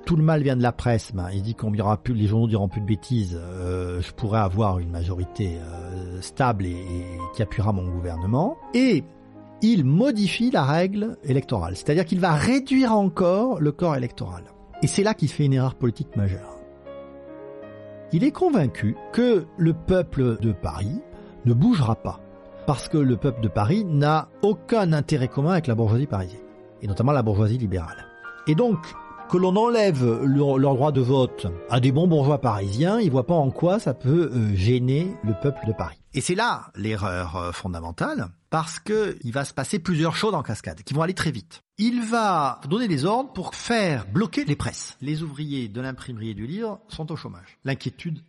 tout 0.03 0.15
le 0.15 0.23
mal 0.23 0.41
vient 0.41 0.55
de 0.55 0.63
la 0.63 0.71
presse, 0.71 1.11
ben, 1.13 1.29
il 1.31 1.43
dit 1.43 1.53
qu'on 1.53 1.69
dira 1.69 1.97
plus, 1.97 2.15
les 2.15 2.25
journaux 2.25 2.47
diront 2.47 2.69
plus 2.69 2.81
de 2.81 2.87
bêtises. 2.87 3.39
euh, 3.39 4.01
je 4.01 4.11
pourrais 4.13 4.39
avoir 4.39 4.79
une 4.79 4.89
majorité 4.89 5.59
euh, 5.59 6.19
stable 6.21 6.65
et, 6.65 6.71
et 6.71 7.05
qui 7.35 7.43
appuiera 7.43 7.71
mon 7.71 7.87
gouvernement. 7.87 8.57
Et 8.73 9.03
il 9.61 9.85
modifie 9.85 10.49
la 10.49 10.63
règle 10.63 11.19
électorale, 11.23 11.75
c'est-à-dire 11.75 12.05
qu'il 12.05 12.19
va 12.19 12.33
réduire 12.33 12.93
encore 12.93 13.61
le 13.61 13.71
corps 13.71 13.95
électoral. 13.95 14.45
Et 14.81 14.87
c'est 14.87 15.03
là 15.03 15.13
qu'il 15.13 15.29
fait 15.29 15.45
une 15.45 15.53
erreur 15.53 15.75
politique 15.75 16.15
majeure. 16.15 16.57
Il 18.11 18.23
est 18.23 18.31
convaincu 18.31 18.95
que 19.11 19.45
le 19.57 19.73
peuple 19.75 20.39
de 20.39 20.51
Paris 20.51 20.99
ne 21.45 21.53
bougera 21.53 21.95
pas. 21.95 22.19
parce 22.65 22.87
que 22.87 22.97
le 22.97 23.17
peuple 23.17 23.41
de 23.41 23.49
Paris 23.49 23.83
n'a 23.83 24.29
aucun 24.41 24.93
intérêt 24.93 25.27
commun 25.27 25.51
avec 25.51 25.67
la 25.67 25.75
bourgeoisie 25.75 26.07
parisienne, 26.07 26.41
et 26.81 26.87
notamment 26.87 27.11
la 27.11 27.21
bourgeoisie 27.21 27.57
libérale. 27.57 28.05
Et 28.47 28.55
donc, 28.55 28.77
que 29.29 29.37
l'on 29.37 29.55
enlève 29.55 30.05
leur, 30.23 30.59
droit 30.59 30.91
de 30.91 31.01
vote 31.01 31.47
à 31.69 31.79
des 31.79 31.91
bons 31.91 32.07
bourgeois 32.07 32.39
parisiens, 32.39 32.99
ils 32.99 33.11
voient 33.11 33.25
pas 33.25 33.33
en 33.33 33.51
quoi 33.51 33.79
ça 33.79 33.93
peut 33.93 34.31
euh, 34.31 34.55
gêner 34.55 35.15
le 35.23 35.33
peuple 35.41 35.65
de 35.65 35.73
Paris. 35.73 35.97
Et 36.13 36.21
c'est 36.21 36.35
là 36.35 36.67
l'erreur 36.75 37.35
euh, 37.35 37.51
fondamentale, 37.51 38.27
parce 38.49 38.79
que 38.79 39.17
il 39.23 39.33
va 39.33 39.45
se 39.45 39.53
passer 39.53 39.79
plusieurs 39.79 40.15
choses 40.15 40.35
en 40.35 40.43
cascade, 40.43 40.83
qui 40.83 40.93
vont 40.93 41.01
aller 41.01 41.15
très 41.15 41.31
vite. 41.31 41.63
Il 41.79 42.01
va 42.03 42.61
donner 42.69 42.87
des 42.87 43.05
ordres 43.05 43.33
pour 43.33 43.55
faire 43.55 44.05
bloquer 44.05 44.45
les 44.45 44.55
presses. 44.55 44.97
Les 45.01 45.23
ouvriers 45.23 45.67
de 45.67 45.81
l'imprimerie 45.81 46.29
et 46.29 46.35
du 46.35 46.45
livre 46.45 46.79
sont 46.87 47.11
au 47.11 47.15
chômage. 47.15 47.57
L'inquiétude 47.63 48.19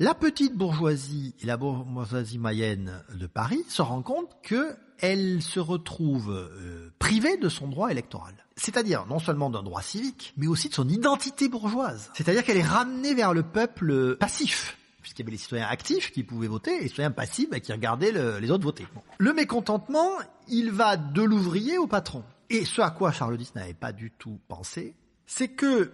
La 0.00 0.14
petite 0.14 0.54
bourgeoisie 0.56 1.34
et 1.40 1.46
la 1.46 1.56
bourgeoisie 1.56 2.38
moyenne 2.38 3.02
de 3.14 3.26
Paris 3.26 3.64
se 3.68 3.80
rend 3.82 4.02
compte 4.02 4.36
que 4.42 4.74
elle 4.98 5.42
se 5.42 5.58
retrouve 5.60 6.30
euh, 6.30 6.90
privée 6.98 7.36
de 7.36 7.48
son 7.48 7.68
droit 7.68 7.90
électoral. 7.90 8.34
C'est-à-dire 8.56 9.06
non 9.08 9.18
seulement 9.18 9.50
d'un 9.50 9.62
droit 9.62 9.82
civique, 9.82 10.32
mais 10.36 10.46
aussi 10.46 10.68
de 10.68 10.74
son 10.74 10.88
identité 10.88 11.48
bourgeoise. 11.48 12.10
C'est-à-dire 12.14 12.44
qu'elle 12.44 12.56
est 12.58 12.62
ramenée 12.62 13.14
vers 13.14 13.32
le 13.34 13.42
peuple 13.42 14.16
passif 14.16 14.76
puisqu'il 15.00 15.22
y 15.22 15.24
avait 15.24 15.32
les 15.32 15.38
citoyens 15.38 15.66
actifs 15.66 16.12
qui 16.12 16.22
pouvaient 16.22 16.46
voter 16.46 16.76
et 16.76 16.82
les 16.82 16.88
citoyens 16.88 17.10
passifs 17.10 17.50
bah, 17.50 17.58
qui 17.58 17.72
regardaient 17.72 18.12
le- 18.12 18.38
les 18.38 18.52
autres 18.52 18.62
voter. 18.62 18.86
Le 19.18 19.32
mécontentement, 19.32 20.08
il 20.46 20.70
va 20.70 20.96
de 20.96 21.22
l'ouvrier 21.22 21.76
au 21.76 21.88
patron. 21.88 22.22
Et 22.50 22.64
ce 22.64 22.80
à 22.82 22.90
quoi 22.90 23.10
Charles 23.10 23.40
X 23.40 23.52
n'avait 23.56 23.74
pas 23.74 23.92
du 23.92 24.12
tout 24.12 24.38
pensé, 24.46 24.94
c'est 25.26 25.48
que 25.48 25.90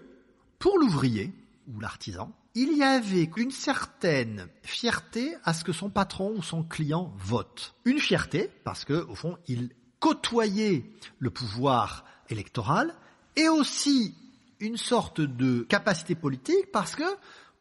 pour 0.59 0.77
l'ouvrier 0.79 1.33
ou 1.75 1.81
l'artisan, 1.81 2.31
il 2.61 2.77
y 2.77 2.83
avait 2.83 3.31
une 3.37 3.53
certaine 3.53 4.49
fierté 4.63 5.37
à 5.45 5.55
ce 5.55 5.63
que 5.63 5.73
son 5.73 5.91
patron 5.91 6.35
ou 6.37 6.43
son 6.43 6.65
client 6.65 7.13
vote. 7.17 7.77
Une 7.85 8.01
fierté 8.01 8.51
parce 8.65 8.85
que 8.85 9.07
au 9.09 9.15
fond, 9.15 9.39
il 9.47 9.71
côtoyait 10.01 10.85
le 11.21 11.31
pouvoir 11.31 12.05
électoral 12.29 12.93
et 13.37 13.49
aussi 13.49 14.17
une 14.59 14.77
sorte 14.77 15.21
de 15.21 15.61
capacité 15.69 16.17
politique 16.17 16.73
parce 16.73 16.97
que 16.97 17.05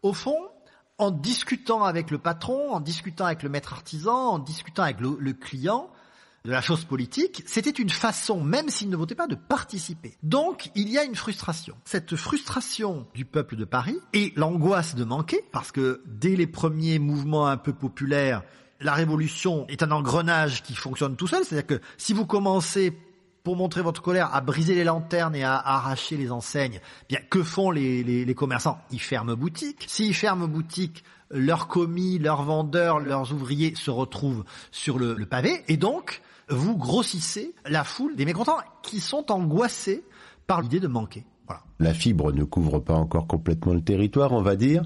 au 0.01 0.13
fond, 0.13 0.39
en 0.98 1.12
discutant 1.12 1.84
avec 1.84 2.10
le 2.10 2.18
patron, 2.18 2.72
en 2.72 2.80
discutant 2.80 3.25
avec 3.25 3.44
le 3.44 3.50
maître 3.50 3.74
artisan, 3.74 4.18
en 4.18 4.39
discutant 4.39 4.82
avec 4.82 5.00
le, 5.00 5.16
le 5.20 5.34
client 5.34 5.92
de 6.48 6.51
la 6.54 6.62
chose 6.62 6.86
politique, 6.86 7.44
c'était 7.46 7.70
une 7.72 7.89
façon, 7.89 8.42
même 8.42 8.70
s'il 8.70 8.89
ne 8.89 8.96
votait 8.96 9.16
pas, 9.16 9.27
de 9.27 9.36
participer. 9.36 10.16
Donc, 10.24 10.72
il 10.75 10.88
y 10.88 10.98
a 10.98 11.04
une 11.04 11.13
frustration. 11.16 11.75
Cette 11.84 12.16
frustration 12.16 13.06
du 13.13 13.25
peuple 13.25 13.58
de 13.58 13.66
Paris 13.66 14.00
et 14.13 14.32
l'angoisse 14.38 14.96
de 14.96 15.04
manquer, 15.04 15.44
parce 15.51 15.74
que 15.74 16.01
dès 16.06 16.38
les 16.38 16.48
premiers 16.48 17.00
mouvements 17.00 17.48
un 17.48 17.58
peu 17.58 17.74
populaires, 17.74 18.44
la 18.80 18.94
révolution 18.94 19.68
est 19.68 19.84
un 19.84 19.92
engrenage 19.92 20.63
qui 20.63 20.74
fonctionne 20.74 21.18
tout 21.18 21.27
seul. 21.27 21.44
C'est-à-dire 21.44 21.68
que 21.68 21.82
si 21.98 22.13
vous 22.13 22.25
commencez 22.25 22.98
pour 23.44 23.58
montrer 23.58 23.82
votre 23.82 24.01
colère, 24.01 24.34
à 24.34 24.39
briser 24.39 24.74
les 24.74 24.86
lanternes 24.86 25.36
et 25.36 25.44
à 25.44 25.56
arracher 25.58 26.16
les 26.16 26.32
enseignes, 26.32 26.80
bien 27.10 27.20
que 27.30 27.44
font 27.44 27.72
les, 27.72 28.36
commerçants? 28.36 28.80
Ils 28.92 29.01
ferment 29.01 29.36
boutique. 29.36 29.84
S'ils 29.89 30.16
ferment 30.16 30.48
boutique, 30.48 31.04
leurs 31.30 31.68
commis, 31.68 32.20
leurs 32.20 32.44
vendeurs, 32.44 33.01
leurs 33.01 33.34
ouvriers 33.34 33.75
se 33.75 33.92
retrouvent 33.92 34.46
sur 34.72 34.98
le 34.98 35.25
pavé, 35.25 35.66
et 35.68 35.75
donc 35.75 36.22
vous 36.50 36.77
grossissez 36.77 37.54
la 37.66 37.84
foule 37.84 38.16
des 38.16 38.25
mécontents 38.25 38.58
qui 38.82 39.00
sont 39.00 39.32
angoissés 39.32 40.04
par 40.48 40.62
l'idée 40.62 40.80
de 40.80 40.88
manquer. 40.88 41.25
Voilà. 41.48 41.62
La 41.80 41.94
fibre 41.94 42.32
ne 42.32 42.44
couvre 42.44 42.80
pas 42.80 42.96
encore 42.96 43.27
complètement 43.27 43.74
le 43.74 43.82
territoire, 43.82 44.32
on 44.32 44.42
va 44.42 44.56
dire. 44.56 44.84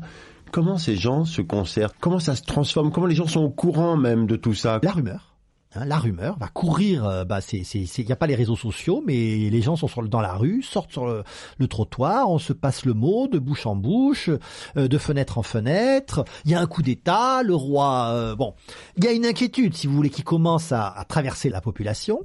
Comment 0.52 0.78
ces 0.78 0.96
gens 0.96 1.24
se 1.26 1.42
concertent 1.42 1.96
Comment 2.00 2.20
ça 2.20 2.36
se 2.36 2.44
transforme? 2.44 2.92
Comment 2.92 3.08
les 3.08 3.16
gens 3.16 3.28
sont 3.28 3.42
au 3.42 3.50
courant 3.50 3.96
même 3.96 4.28
de 4.28 4.36
tout 4.36 4.54
ça? 4.54 4.80
La 4.84 4.92
rumeur. 4.92 5.31
Hein, 5.76 5.86
la 5.86 5.98
rumeur 5.98 6.38
va 6.38 6.48
courir. 6.48 7.06
euh, 7.06 7.26
bah, 7.26 7.42
c'est, 7.42 7.64
c'est, 7.64 7.86
c'est, 7.86 8.04
y 8.04 8.12
a 8.12 8.16
pas 8.16 8.28
les 8.28 8.36
réseaux 8.36 8.56
sociaux, 8.56 9.04
mais 9.06 9.50
les 9.50 9.62
gens 9.62 9.76
sont 9.76 9.88
sur 9.88 10.02
dans 10.08 10.22
la 10.22 10.34
rue, 10.34 10.62
sortent 10.62 10.92
sur 10.92 11.06
le, 11.06 11.24
le 11.58 11.68
trottoir, 11.68 12.30
on 12.30 12.40
se 12.40 12.54
passe 12.54 12.86
le 12.86 12.94
mot 12.94 13.28
de 13.28 13.40
bouche 13.40 13.66
en 13.66 13.76
bouche, 13.76 14.30
euh, 14.78 14.88
de 14.88 14.98
fenêtre 14.98 15.38
en 15.38 15.44
fenêtre. 15.44 16.24
Il 16.46 16.52
y 16.52 16.56
a 16.56 16.62
un 16.62 16.68
coup 16.68 16.82
d'État, 16.82 17.44
le 17.44 17.56
roi. 17.56 18.10
euh, 18.12 18.36
bon, 18.36 18.54
il 18.98 19.06
y 19.06 19.08
a 19.08 19.12
une 19.12 19.26
inquiétude, 19.26 19.76
si 19.76 19.88
vous 19.88 19.96
voulez, 19.96 20.10
qui 20.10 20.24
commence 20.24 20.72
à, 20.72 20.88
à 20.88 21.06
traverser 21.06 21.50
la 21.50 21.62
population. 21.62 22.22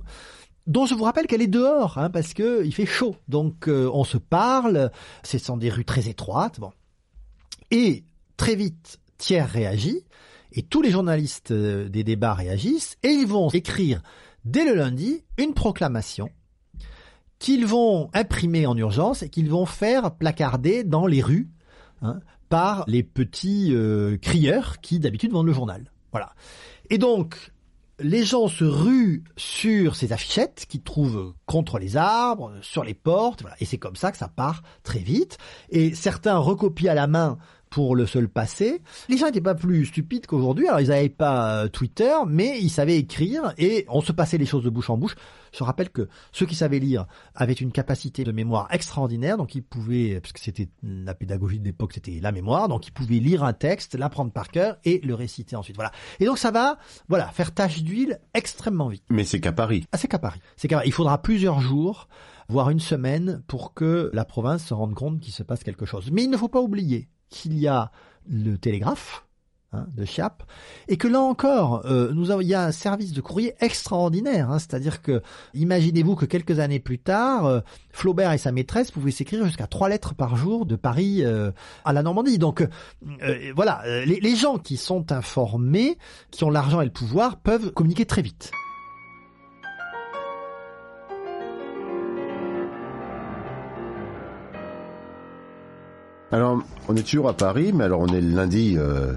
Dont 0.67 0.85
je 0.85 0.95
vous 0.95 1.05
rappelle 1.05 1.29
qu'elle 1.29 1.43
est 1.43 1.47
dehors, 1.47 1.97
hein, 1.97 2.11
parce 2.11 2.35
que 2.35 2.65
il 2.65 2.75
fait 2.75 2.87
chaud. 2.87 3.15
Donc 3.29 3.69
euh, 3.69 3.89
on 3.95 4.03
se 4.03 4.19
parle. 4.19 4.91
Ce 5.23 5.39
sont 5.39 5.57
des 5.57 5.71
rues 5.71 5.85
très 5.85 6.09
étroites. 6.09 6.59
Bon, 6.59 6.73
et 7.71 8.03
très 8.37 8.57
vite, 8.57 8.99
Thiers 9.17 9.43
réagit, 9.43 10.03
et 10.57 10.63
tous 10.63 10.83
les 10.83 10.91
journalistes 10.91 11.51
euh, 11.51 11.89
des 11.89 12.03
débats 12.03 12.35
réagissent, 12.35 12.97
et 13.03 13.11
ils 13.11 13.27
vont 13.27 13.51
écrire 13.51 14.03
dès 14.45 14.65
le 14.65 14.75
lundi 14.75 15.23
une 15.39 15.55
proclamation 15.55 16.31
qu'ils 17.39 17.67
vont 17.67 18.09
imprimer 18.15 18.67
en 18.67 18.77
urgence 18.77 19.23
et 19.23 19.29
qu'ils 19.29 19.51
vont 19.51 19.67
faire 19.67 20.15
placarder 20.17 20.83
dans 20.83 21.07
les 21.07 21.21
rues 21.21 21.51
hein, 22.01 22.21
par 22.49 22.85
les 22.87 23.03
petits 23.03 23.75
euh, 23.75 24.17
crieurs 24.17 24.81
qui 24.81 24.99
d'habitude 24.99 25.33
vendent 25.33 25.47
le 25.47 25.53
journal. 25.53 25.93
Voilà. 26.13 26.35
Et 26.89 26.97
donc, 26.97 27.53
les 27.99 28.25
gens 28.25 28.49
se 28.49 28.65
ruent 28.65 29.25
sur 29.37 29.97
ces 29.97 30.13
affichettes 30.13 30.67
qu'ils 30.69 30.83
trouvent 30.83 31.35
contre 31.47 31.79
les 31.79 31.97
arbres, 31.97 32.53
sur 32.63 32.85
les 32.85 32.95
portes, 32.95 33.43
voilà. 33.43 33.57
et 33.61 33.65
c'est 33.65 33.79
comme 33.79 33.97
ça 33.97 34.13
que 34.13 34.19
ça 34.19 34.29
part 34.29 34.63
très 34.83 34.99
vite. 34.99 35.39
Et 35.71 35.95
certains 35.95 36.39
recopient 36.39 36.91
à 36.91 36.95
la 36.95 37.07
main 37.07 37.39
pour 37.77 37.95
le 37.95 38.07
seul 38.07 38.27
passer. 38.27 38.81
Les 39.11 39.19
gens 39.19 39.27
n'étaient 39.27 39.43
pas 39.43 39.55
plus 39.55 39.85
stupides 39.85 40.27
qu'aujourd'hui. 40.27 40.67
Alors 40.67 40.81
ils 40.81 40.89
n'avaient 40.89 41.11
pas 41.11 41.65
euh, 41.65 41.69
Twitter, 41.69 42.11
mais 42.27 42.59
ils 42.59 42.71
savaient 42.71 42.97
écrire 42.97 43.53
et 43.59 43.85
on 43.91 44.01
se 44.01 44.13
passait 44.13 44.39
les 44.39 44.47
choses 44.47 44.65
de 44.65 44.71
bouche 44.71 44.89
en 44.89 44.97
bouche. 44.97 45.15
Je 45.53 45.63
rappelle 45.63 45.91
que 45.91 46.09
ceux 46.33 46.47
qui 46.47 46.55
savaient 46.55 46.79
lire 46.79 47.05
avaient 47.35 47.53
une 47.53 47.73
capacité 47.73 48.25
de 48.25 48.33
mémoire 48.33 48.67
extraordinaire, 48.71 49.37
donc 49.37 49.55
ils 49.55 49.63
pouvaient, 49.63 50.21
parce 50.23 50.33
que 50.33 50.41
c'était 50.41 50.71
la 50.83 51.15
pédagogie 51.15 51.59
de 51.59 51.67
l'époque, 51.67 51.93
c'était 51.93 52.19
la 52.19 52.33
mémoire, 52.33 52.69
donc 52.69 52.87
ils 52.87 52.93
pouvaient 52.93 53.19
lire 53.19 53.45
un 53.45 53.53
texte, 53.53 53.95
l'apprendre 53.95 54.33
par 54.33 54.49
cœur 54.49 54.79
et 54.87 55.03
le 55.05 55.15
réciter 55.15 55.55
ensuite. 55.55 55.77
Voilà. 55.77 55.93
Et 56.19 56.25
donc 56.25 56.39
ça 56.39 56.51
va, 56.51 56.79
voilà, 57.11 57.27
faire 57.29 57.53
tache 57.53 57.83
d'huile 57.83 58.21
extrêmement 58.33 58.89
vite. 58.89 59.05
Mais 59.11 59.25
c'est 59.25 59.41
qu'à 59.41 59.53
Paris. 59.53 59.85
Ah, 59.93 59.99
c'est 59.99 60.09
qu'à 60.09 60.19
Paris. 60.19 60.41
C'est 60.57 60.67
qu'à 60.67 60.77
Paris. 60.77 60.89
Il 60.89 60.95
faudra 60.95 61.21
plusieurs 61.21 61.61
jours, 61.61 62.09
voire 62.49 62.71
une 62.71 62.81
semaine, 62.81 63.43
pour 63.47 63.75
que 63.75 64.11
la 64.15 64.25
province 64.25 64.65
se 64.65 64.73
rende 64.73 64.95
compte 64.95 65.21
qu'il 65.21 65.35
se 65.35 65.43
passe 65.43 65.63
quelque 65.63 65.85
chose. 65.85 66.11
Mais 66.11 66.25
il 66.25 66.31
ne 66.31 66.39
faut 66.39 66.49
pas 66.49 66.63
oublier 66.63 67.11
qu'il 67.29 67.59
y 67.59 67.67
a 67.69 67.91
le 68.29 68.57
télégraphe 68.57 69.25
hein, 69.73 69.87
de 69.95 70.05
Chiappe 70.05 70.43
et 70.89 70.97
que 70.97 71.09
là 71.09 71.21
encore, 71.21 71.87
euh, 71.87 72.13
nous 72.13 72.31
avons, 72.31 72.41
il 72.41 72.49
y 72.49 72.55
a 72.55 72.65
un 72.65 72.73
service 72.73 73.13
de 73.13 73.21
courrier 73.21 73.55
extraordinaire. 73.61 74.51
hein. 74.51 74.59
C'est-à-dire 74.59 75.03
que, 75.03 75.23
imaginez-vous 75.55 76.17
que 76.17 76.27
quelques 76.27 76.59
années 76.59 76.81
plus 76.81 76.99
tard, 76.99 77.47
euh, 77.47 77.61
Flaubert 77.91 78.33
et 78.33 78.39
sa 78.39 78.53
maîtresse 78.53 78.91
pouvaient 78.91 79.11
s'écrire 79.11 79.45
jusqu'à 79.45 79.67
trois 79.67 79.89
lettres 79.89 80.15
par 80.15 80.37
jour 80.37 80.67
de 80.67 80.77
Paris 80.77 81.25
euh, 81.25 81.53
à 81.85 81.93
la 81.93 82.03
Normandie. 82.03 82.39
Donc 82.39 82.67
voilà, 83.55 83.83
les 84.05 84.37
gens 84.37 84.59
qui 84.59 84.77
sont 84.77 85.13
informés, 85.13 85.99
qui 86.31 86.45
ont 86.45 86.51
l'argent 86.51 86.81
et 86.81 86.85
le 86.85 86.91
pouvoir, 86.91 87.37
peuvent 87.37 87.73
communiquer 87.73 88.07
très 88.07 88.23
vite. 88.23 88.51
Alors, 96.33 96.61
on 96.89 96.97
est 96.97 97.07
toujours 97.07 97.29
à 97.29 97.35
Paris, 97.35 97.73
mais 97.73 97.85
alors 97.85 98.01
on 98.01 98.09
est 98.09 98.21
le 98.21 98.35
lundi 98.35 98.75
euh, 98.77 99.13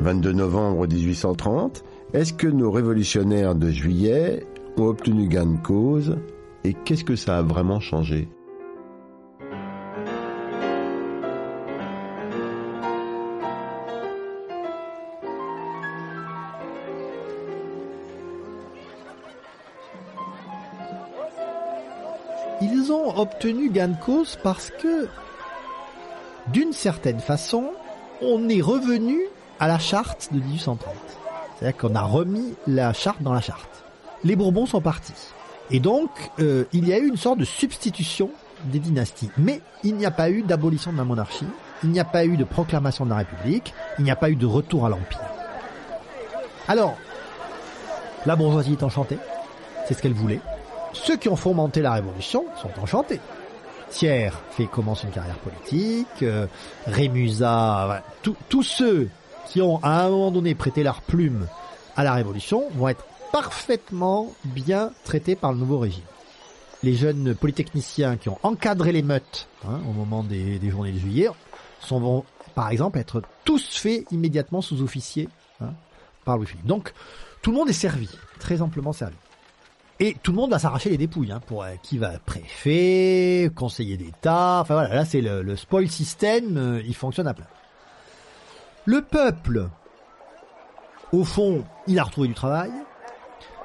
22 0.00 0.32
novembre 0.32 0.86
1830. 0.86 1.82
Est-ce 2.12 2.34
que 2.34 2.46
nos 2.46 2.70
révolutionnaires 2.70 3.54
de 3.54 3.70
juillet 3.70 4.46
ont 4.76 4.84
obtenu 4.84 5.28
gain 5.28 5.46
de 5.46 5.58
cause 5.58 6.18
et 6.64 6.74
qu'est-ce 6.74 7.04
que 7.04 7.16
ça 7.16 7.38
a 7.38 7.42
vraiment 7.42 7.80
changé? 7.80 8.28
Ils 22.60 22.92
ont 22.92 23.18
obtenu 23.18 23.70
gain 23.70 23.88
de 23.88 24.00
cause 24.04 24.38
parce 24.42 24.70
que, 24.70 25.08
d'une 26.56 26.72
certaine 26.72 27.20
façon, 27.20 27.66
on 28.22 28.48
est 28.48 28.62
revenu 28.62 29.20
à 29.60 29.68
la 29.68 29.78
charte 29.78 30.30
de 30.32 30.40
1830. 30.40 30.94
C'est-à-dire 31.58 31.76
qu'on 31.76 31.94
a 31.94 32.00
remis 32.00 32.54
la 32.66 32.94
charte 32.94 33.20
dans 33.20 33.34
la 33.34 33.42
charte. 33.42 33.84
Les 34.24 34.36
Bourbons 34.36 34.64
sont 34.64 34.80
partis. 34.80 35.12
Et 35.70 35.80
donc, 35.80 36.08
euh, 36.38 36.64
il 36.72 36.88
y 36.88 36.94
a 36.94 36.98
eu 36.98 37.08
une 37.08 37.18
sorte 37.18 37.38
de 37.38 37.44
substitution 37.44 38.30
des 38.64 38.78
dynasties. 38.78 39.28
Mais 39.36 39.60
il 39.84 39.96
n'y 39.96 40.06
a 40.06 40.10
pas 40.10 40.30
eu 40.30 40.40
d'abolition 40.40 40.94
de 40.94 40.96
la 40.96 41.04
monarchie, 41.04 41.44
il 41.84 41.90
n'y 41.90 42.00
a 42.00 42.06
pas 42.06 42.24
eu 42.24 42.38
de 42.38 42.44
proclamation 42.44 43.04
de 43.04 43.10
la 43.10 43.16
République, 43.16 43.74
il 43.98 44.04
n'y 44.06 44.10
a 44.10 44.16
pas 44.16 44.30
eu 44.30 44.36
de 44.36 44.46
retour 44.46 44.86
à 44.86 44.88
l'Empire. 44.88 45.20
Alors, 46.68 46.96
la 48.24 48.34
bourgeoisie 48.34 48.72
est 48.72 48.82
enchantée, 48.82 49.18
c'est 49.86 49.92
ce 49.92 50.00
qu'elle 50.00 50.14
voulait. 50.14 50.40
Ceux 50.94 51.18
qui 51.18 51.28
ont 51.28 51.36
fomenté 51.36 51.82
la 51.82 51.92
révolution 51.92 52.46
sont 52.62 52.70
enchantés. 52.80 53.20
Thiers 53.90 54.32
fait 54.50 54.66
commence 54.66 55.04
une 55.04 55.10
carrière 55.10 55.38
politique, 55.38 56.22
euh. 56.22 56.46
Tous- 58.22 58.62
ceux 58.62 59.08
qui 59.48 59.62
ont 59.62 59.78
à 59.82 60.02
un 60.04 60.10
moment 60.10 60.30
donné 60.30 60.54
prêté 60.54 60.82
leur 60.82 61.02
plume 61.02 61.46
à 61.96 62.04
la 62.04 62.12
Révolution 62.14 62.68
vont 62.74 62.88
être 62.88 63.04
parfaitement 63.32 64.32
bien 64.44 64.90
traités 65.04 65.36
par 65.36 65.52
le 65.52 65.58
nouveau 65.58 65.78
régime. 65.78 66.04
Les 66.82 66.94
jeunes 66.94 67.34
polytechniciens 67.34 68.16
qui 68.16 68.28
ont 68.28 68.38
encadré 68.42 68.92
les 68.92 69.02
meutes 69.02 69.48
hein, 69.66 69.80
au 69.88 69.92
moment 69.92 70.22
des, 70.22 70.60
journées 70.70 70.92
de 70.92 70.98
juillet 70.98 71.28
vont, 71.90 72.24
par 72.54 72.70
exemple, 72.70 72.98
être 72.98 73.22
tous 73.44 73.76
faits 73.76 74.04
immédiatement 74.10 74.60
sous-officiers 74.60 75.28
hein, 75.60 75.70
par 76.24 76.36
Louis-Philippe. 76.36 76.66
Donc, 76.66 76.92
tout 77.42 77.50
le 77.50 77.56
monde 77.56 77.70
est 77.70 77.74
servi, 77.74 78.08
très 78.40 78.60
amplement 78.62 78.92
servi. 78.92 79.16
Et 79.98 80.14
tout 80.22 80.32
le 80.32 80.36
monde 80.36 80.50
va 80.50 80.58
s'arracher 80.58 80.90
les 80.90 80.98
dépouilles, 80.98 81.32
hein, 81.32 81.40
pour 81.46 81.62
euh, 81.62 81.70
qui 81.82 81.96
va 81.96 82.18
préfet, 82.18 83.50
conseiller 83.54 83.96
d'État, 83.96 84.60
enfin 84.60 84.74
voilà, 84.74 84.94
là 84.94 85.04
c'est 85.06 85.22
le, 85.22 85.56
spoil 85.56 85.88
système, 85.88 86.58
euh, 86.58 86.82
il 86.86 86.94
fonctionne 86.94 87.26
à 87.26 87.32
plein. 87.32 87.46
Le 88.84 89.00
peuple, 89.00 89.68
au 91.12 91.24
fond, 91.24 91.64
il 91.86 91.98
a 91.98 92.04
retrouvé 92.04 92.28
du 92.28 92.34
travail, 92.34 92.70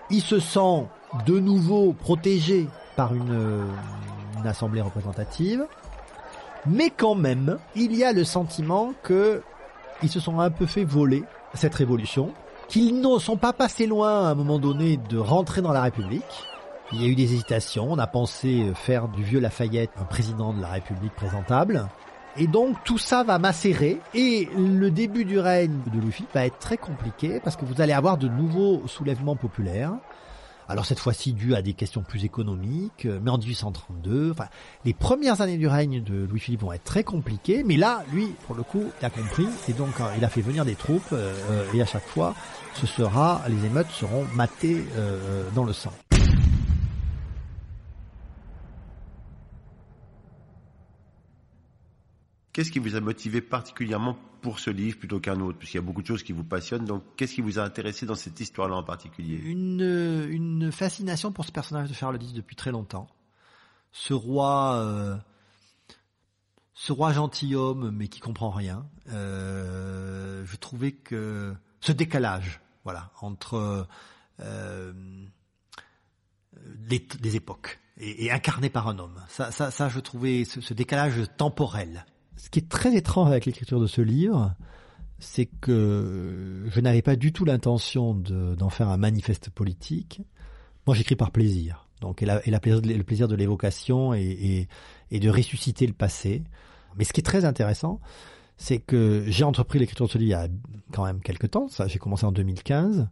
il 0.10 0.22
se 0.22 0.40
sent 0.40 0.88
de 1.26 1.38
nouveau 1.38 1.92
protégé 1.92 2.68
par 2.96 3.14
une, 3.14 3.66
une 4.38 4.48
assemblée 4.48 4.82
représentative, 4.82 5.68
mais 6.66 6.92
quand 6.92 7.16
même, 7.16 7.58
il 7.76 7.94
y 7.94 8.06
a 8.06 8.14
le 8.14 8.24
sentiment 8.24 8.94
que 9.04 9.42
ils 10.02 10.10
se 10.10 10.20
sont 10.20 10.40
un 10.40 10.50
peu 10.50 10.66
fait 10.66 10.84
voler 10.86 11.24
cette 11.54 11.76
révolution, 11.76 12.34
qu'ils 12.72 13.02
ne 13.02 13.20
sont 13.20 13.36
pas 13.36 13.52
passés 13.52 13.86
loin 13.86 14.28
à 14.28 14.30
un 14.30 14.34
moment 14.34 14.58
donné 14.58 14.96
de 15.10 15.18
rentrer 15.18 15.62
dans 15.62 15.74
la 15.74 15.82
République. 15.82 16.24
Il 16.94 17.02
y 17.02 17.06
a 17.06 17.08
eu 17.10 17.16
des 17.16 17.34
hésitations, 17.34 17.92
on 17.92 18.00
a 18.00 18.08
pensé 18.08 18.72
faire 18.76 19.10
du 19.10 19.24
vieux 19.24 19.42
Lafayette 19.42 19.92
un 20.00 20.06
président 20.06 20.54
de 20.54 20.62
la 20.62 20.70
République 20.70 21.14
présentable. 21.14 21.90
Et 22.38 22.48
donc 22.48 22.78
tout 22.86 22.98
ça 22.98 23.24
va 23.24 23.40
macérer 23.40 24.00
et 24.14 24.48
le 24.58 24.90
début 24.90 25.26
du 25.26 25.38
règne 25.38 25.80
de 25.94 26.12
Philippe 26.12 26.34
va 26.34 26.46
être 26.46 26.60
très 26.60 26.78
compliqué 26.78 27.42
parce 27.44 27.58
que 27.58 27.66
vous 27.66 27.82
allez 27.82 27.92
avoir 27.92 28.18
de 28.18 28.30
nouveaux 28.30 28.84
soulèvements 28.88 29.36
populaires. 29.36 29.92
Alors 30.72 30.86
cette 30.86 31.00
fois-ci 31.00 31.34
dû 31.34 31.54
à 31.54 31.62
des 31.62 31.74
questions 31.74 32.02
plus 32.02 32.24
économiques, 32.24 33.06
mais 33.06 33.30
en 33.30 33.38
1832, 33.38 34.32
enfin, 34.32 34.46
les 34.86 34.94
premières 34.94 35.42
années 35.42 35.58
du 35.58 35.68
règne 35.68 36.02
de 36.02 36.26
Louis-Philippe 36.26 36.62
vont 36.62 36.72
être 36.72 36.86
très 36.86 37.04
compliquées, 37.04 37.64
mais 37.66 37.76
là, 37.76 38.06
lui, 38.14 38.28
pour 38.48 38.56
le 38.56 38.64
coup, 38.64 38.86
il 39.02 39.06
a 39.06 39.10
compris, 39.10 39.48
et 39.68 39.74
donc 39.74 39.96
il 40.18 40.24
a 40.24 40.30
fait 40.30 40.40
venir 40.40 40.64
des 40.64 40.76
troupes, 40.76 41.12
euh, 41.12 41.66
et 41.74 41.82
à 41.82 41.86
chaque 41.86 42.08
fois, 42.08 42.36
ce 42.74 42.88
sera, 42.88 43.42
les 43.50 43.66
émeutes 43.66 43.92
seront 43.92 44.26
matées 44.34 44.86
euh, 44.96 45.44
dans 45.54 45.66
le 45.66 45.74
sang. 45.74 45.92
Qu'est-ce 52.54 52.72
qui 52.72 52.80
vous 52.80 52.96
a 52.96 53.00
motivé 53.00 53.40
particulièrement 53.42 54.18
pour 54.42 54.60
ce 54.60 54.70
livre 54.70 54.98
plutôt 54.98 55.22
qu'un 55.22 55.40
autre? 55.40 55.58
Puisqu'il 55.58 55.78
y 55.78 55.80
a 55.80 55.84
beaucoup 55.84 56.02
de 56.02 56.08
choses 56.08 56.24
qui 56.24 56.34
vous 56.34 56.44
passionnent. 56.44 56.84
Donc, 56.84 57.04
qu'est-ce 57.16 57.36
qui 57.36 57.42
vous 57.42 57.60
a 57.60 57.64
intéressé 57.64 58.06
dans 58.06 58.16
cette 58.16 58.40
histoire-là 58.40 58.76
en 58.76 58.84
particulier? 58.84 59.38
Une, 59.38 60.28
une 60.30 60.72
fascination 60.72 61.32
pour 61.32 61.46
ce 61.46 61.52
personnage 61.52 61.88
de 61.88 61.94
Charles 61.94 62.22
X 62.22 62.34
depuis 62.34 62.58
très 62.58 62.72
longtemps. 62.72 63.08
Ce 63.94 64.14
roi, 64.14 64.76
euh, 64.76 65.16
ce 66.74 66.92
roi 66.92 67.14
gentilhomme, 67.14 67.92
mais 67.92 68.10
qui 68.10 68.20
comprend 68.20 68.50
rien. 68.50 68.86
Euh, 69.14 70.46
je 70.46 70.56
trouvais 70.58 70.92
que 70.92 71.56
ce 71.80 71.94
décalage, 71.94 72.60
voilà, 72.84 73.12
entre 73.22 73.88
euh, 74.42 74.94
les, 76.90 77.36
époques 77.36 77.80
et, 77.98 78.30
incarné 78.30 78.70
par 78.70 78.90
un 78.90 79.00
homme. 79.00 79.22
Ça, 79.30 79.52
ça, 79.52 79.72
ça 79.72 79.88
je 79.88 80.02
trouvais 80.02 80.44
ce 80.44 80.74
décalage 80.74 81.22
temporel 81.38 82.06
ce 82.42 82.50
qui 82.50 82.58
est 82.58 82.68
très 82.68 82.96
étrange 82.96 83.28
avec 83.30 83.46
l'écriture 83.46 83.80
de 83.80 83.86
ce 83.86 84.02
livre, 84.02 84.56
c'est 85.20 85.46
que 85.46 86.66
je 86.72 86.82
n'avais 86.82 87.04
pas 87.04 87.16
du 87.16 87.32
tout 87.32 87.46
l'intention 87.46 88.16
d'en 88.16 88.70
faire 88.70 88.90
un 88.90 88.98
manifeste 88.98 89.52
politique. 89.52 90.22
Moi, 90.88 90.96
j'écris 90.96 91.16
par 91.16 91.30
plaisir. 91.30 91.88
Donc, 92.02 92.24
et, 92.24 92.26
la, 92.26 92.42
le 92.44 93.04
plaisir 93.04 93.28
de 93.28 93.36
l'évocation 93.36 94.16
et, 94.16 94.68
de 95.12 95.30
ressusciter 95.30 95.86
le 95.86 95.94
passé. 95.94 96.44
Mais 96.98 97.04
ce 97.04 97.14
qui 97.14 97.20
est 97.20 97.24
très 97.24 97.46
intéressant, 97.46 98.00
c'est 98.58 98.80
que 98.80 99.24
j'ai 99.28 99.44
entrepris 99.44 99.78
l'écriture 99.78 100.08
de 100.08 100.12
ce 100.12 100.18
livre 100.18 100.30
il 100.30 100.32
y 100.32 100.34
a 100.34 100.48
quand 100.92 101.06
même 101.06 101.22
quelques 101.22 101.52
temps. 101.52 101.68
Ça, 101.68 101.88
j'ai 101.88 102.00
commencé 102.00 102.26
en 102.26 102.32
2015 102.32 103.08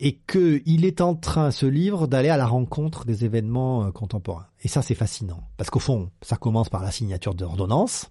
et 0.00 0.18
qu'il 0.26 0.84
est 0.84 1.00
en 1.00 1.14
train, 1.14 1.50
ce 1.50 1.66
livre, 1.66 2.06
d'aller 2.06 2.30
à 2.30 2.36
la 2.36 2.46
rencontre 2.46 3.04
des 3.04 3.24
événements 3.24 3.84
euh, 3.84 3.90
contemporains. 3.90 4.46
Et 4.62 4.68
ça, 4.68 4.82
c'est 4.82 4.94
fascinant, 4.94 5.44
parce 5.56 5.70
qu'au 5.70 5.78
fond, 5.78 6.10
ça 6.22 6.36
commence 6.36 6.70
par 6.70 6.82
la 6.82 6.90
signature 6.90 7.34
d'ordonnances. 7.34 8.10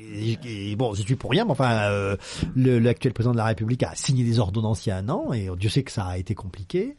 Et, 0.00 0.38
et 0.44 0.74
bon, 0.74 0.92
je 0.92 1.02
suis 1.02 1.14
pour 1.14 1.30
rien, 1.30 1.44
mais 1.44 1.52
enfin, 1.52 1.82
euh, 1.90 2.16
l'actuel 2.56 3.12
président 3.12 3.32
de 3.32 3.38
la 3.38 3.44
République 3.44 3.84
a 3.84 3.94
signé 3.94 4.24
des 4.24 4.40
ordonnances 4.40 4.84
il 4.84 4.88
y 4.88 4.92
a 4.92 4.96
un 4.96 5.08
an, 5.08 5.32
et 5.32 5.48
Dieu 5.56 5.70
sait 5.70 5.84
que 5.84 5.92
ça 5.92 6.04
a 6.04 6.18
été 6.18 6.34
compliqué. 6.34 6.96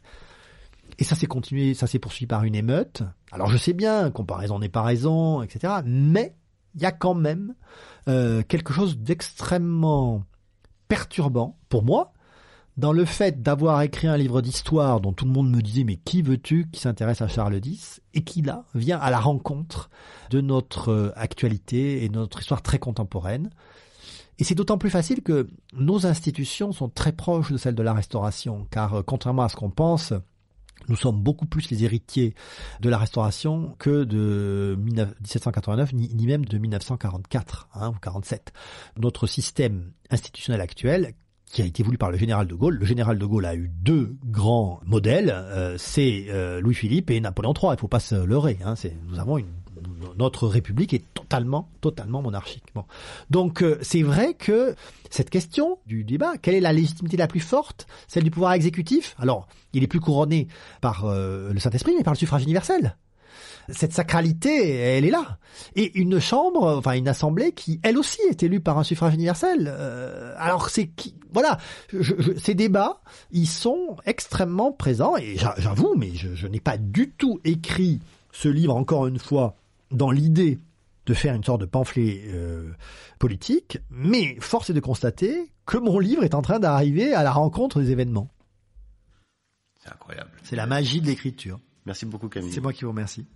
Et 0.98 1.04
ça 1.04 1.14
s'est 1.14 1.26
continué, 1.26 1.74
ça 1.74 1.86
s'est 1.86 1.98
poursuivi 1.98 2.26
par 2.26 2.44
une 2.44 2.54
émeute. 2.54 3.02
Alors 3.32 3.48
je 3.48 3.58
sais 3.58 3.72
bien, 3.74 4.10
comparaison 4.10 4.58
n'est 4.58 4.68
pas 4.68 4.82
raison, 4.82 5.42
etc. 5.42 5.74
Mais 5.84 6.34
il 6.74 6.80
y 6.80 6.86
a 6.86 6.92
quand 6.92 7.14
même 7.14 7.54
euh, 8.08 8.42
quelque 8.42 8.72
chose 8.72 8.98
d'extrêmement 8.98 10.24
perturbant 10.88 11.58
pour 11.68 11.82
moi, 11.82 12.13
dans 12.76 12.92
le 12.92 13.04
fait 13.04 13.42
d'avoir 13.42 13.82
écrit 13.82 14.08
un 14.08 14.16
livre 14.16 14.42
d'histoire 14.42 15.00
dont 15.00 15.12
tout 15.12 15.24
le 15.24 15.30
monde 15.30 15.50
me 15.50 15.62
disait 15.62 15.84
mais 15.84 15.96
qui 15.96 16.22
veux-tu 16.22 16.68
qui 16.72 16.80
s'intéresse 16.80 17.22
à 17.22 17.28
Charles 17.28 17.60
X 17.64 18.00
et 18.14 18.24
qui 18.24 18.42
là 18.42 18.64
vient 18.74 18.98
à 18.98 19.10
la 19.10 19.20
rencontre 19.20 19.90
de 20.30 20.40
notre 20.40 20.88
euh, 20.90 21.12
actualité 21.16 22.04
et 22.04 22.08
de 22.08 22.14
notre 22.14 22.40
histoire 22.40 22.62
très 22.62 22.78
contemporaine. 22.78 23.50
Et 24.38 24.44
c'est 24.44 24.56
d'autant 24.56 24.78
plus 24.78 24.90
facile 24.90 25.22
que 25.22 25.48
nos 25.74 26.06
institutions 26.06 26.72
sont 26.72 26.88
très 26.88 27.12
proches 27.12 27.52
de 27.52 27.56
celles 27.56 27.76
de 27.76 27.82
la 27.82 27.92
Restauration, 27.92 28.66
car 28.70 28.94
euh, 28.94 29.02
contrairement 29.02 29.44
à 29.44 29.48
ce 29.48 29.54
qu'on 29.54 29.70
pense, 29.70 30.12
nous 30.88 30.96
sommes 30.96 31.22
beaucoup 31.22 31.46
plus 31.46 31.70
les 31.70 31.84
héritiers 31.84 32.34
de 32.80 32.88
la 32.88 32.98
Restauration 32.98 33.76
que 33.78 34.02
de 34.02 34.76
1789, 34.80 35.92
ni, 35.92 36.26
même 36.26 36.44
de 36.44 36.58
1944 36.58 37.68
hein, 37.74 37.90
ou 37.90 37.98
47. 38.00 38.52
Notre 38.98 39.28
système 39.28 39.92
institutionnel 40.10 40.60
actuel 40.60 41.14
qui 41.54 41.62
a 41.62 41.64
été 41.64 41.84
voulu 41.84 41.96
par 41.96 42.10
le 42.10 42.18
général 42.18 42.48
de 42.48 42.54
Gaulle. 42.54 42.74
Le 42.74 42.84
général 42.84 43.16
de 43.16 43.24
Gaulle 43.24 43.46
a 43.46 43.54
eu 43.54 43.70
deux 43.72 44.16
grands 44.24 44.80
modèles, 44.84 45.32
euh, 45.32 45.76
c'est 45.78 46.26
euh, 46.28 46.60
Louis-Philippe 46.60 47.12
et 47.12 47.20
Napoléon 47.20 47.54
III. 47.54 47.74
Il 47.74 47.78
faut 47.78 47.86
pas 47.86 48.00
se 48.00 48.16
leurrer. 48.16 48.58
Hein, 48.64 48.74
nous 49.08 49.20
avons 49.20 49.38
une 49.38 49.46
notre 50.16 50.46
République 50.46 50.94
est 50.94 51.04
totalement, 51.14 51.68
totalement 51.80 52.22
monarchique. 52.22 52.64
Bon. 52.74 52.84
Donc 53.30 53.62
euh, 53.62 53.78
c'est 53.82 54.02
vrai 54.02 54.34
que 54.34 54.74
cette 55.10 55.30
question 55.30 55.78
du 55.86 56.04
débat, 56.04 56.36
quelle 56.38 56.54
est 56.54 56.60
la 56.60 56.72
légitimité 56.72 57.16
la 57.16 57.26
plus 57.26 57.40
forte? 57.40 57.86
Celle 58.08 58.24
du 58.24 58.30
pouvoir 58.30 58.52
exécutif? 58.52 59.14
Alors, 59.18 59.48
il 59.72 59.82
est 59.82 59.88
plus 59.88 60.00
couronné 60.00 60.48
par 60.80 61.04
euh, 61.04 61.52
le 61.52 61.58
Saint-Esprit, 61.58 61.94
mais 61.96 62.04
par 62.04 62.14
le 62.14 62.18
suffrage 62.18 62.42
universel 62.42 62.96
cette 63.68 63.92
sacralité, 63.92 64.76
elle 64.76 65.04
est 65.04 65.10
là. 65.10 65.38
Et 65.76 65.98
une 65.98 66.20
chambre, 66.20 66.76
enfin 66.78 66.92
une 66.92 67.08
assemblée 67.08 67.52
qui, 67.52 67.80
elle 67.82 67.98
aussi, 67.98 68.20
est 68.30 68.42
élue 68.42 68.60
par 68.60 68.78
un 68.78 68.84
suffrage 68.84 69.14
universel. 69.14 69.72
Euh, 69.72 70.34
alors 70.36 70.68
c'est 70.68 70.88
qui, 70.88 71.14
voilà, 71.32 71.58
je, 71.92 72.14
je, 72.18 72.38
ces 72.38 72.54
débats, 72.54 73.00
ils 73.30 73.46
sont 73.46 73.96
extrêmement 74.06 74.72
présents. 74.72 75.16
Et 75.16 75.36
j'avoue, 75.58 75.94
mais 75.96 76.14
je, 76.14 76.34
je 76.34 76.46
n'ai 76.46 76.60
pas 76.60 76.76
du 76.76 77.10
tout 77.10 77.40
écrit 77.44 78.00
ce 78.32 78.48
livre 78.48 78.74
encore 78.74 79.06
une 79.06 79.18
fois 79.18 79.56
dans 79.90 80.10
l'idée 80.10 80.58
de 81.06 81.14
faire 81.14 81.34
une 81.34 81.44
sorte 81.44 81.60
de 81.60 81.66
pamphlet 81.66 82.22
euh, 82.28 82.72
politique, 83.18 83.78
mais 83.90 84.36
force 84.40 84.70
est 84.70 84.74
de 84.74 84.80
constater 84.80 85.50
que 85.66 85.76
mon 85.76 85.98
livre 85.98 86.24
est 86.24 86.34
en 86.34 86.42
train 86.42 86.58
d'arriver 86.58 87.14
à 87.14 87.22
la 87.22 87.32
rencontre 87.32 87.80
des 87.80 87.90
événements. 87.90 88.30
C'est 89.82 89.90
incroyable. 89.90 90.30
C'est 90.42 90.56
la 90.56 90.66
magie 90.66 91.00
de 91.00 91.06
l'écriture. 91.06 91.60
Merci 91.84 92.06
beaucoup 92.06 92.28
Camille. 92.28 92.52
C'est 92.52 92.60
moi 92.60 92.72
qui 92.72 92.84
vous 92.84 92.90
remercie. 92.90 93.26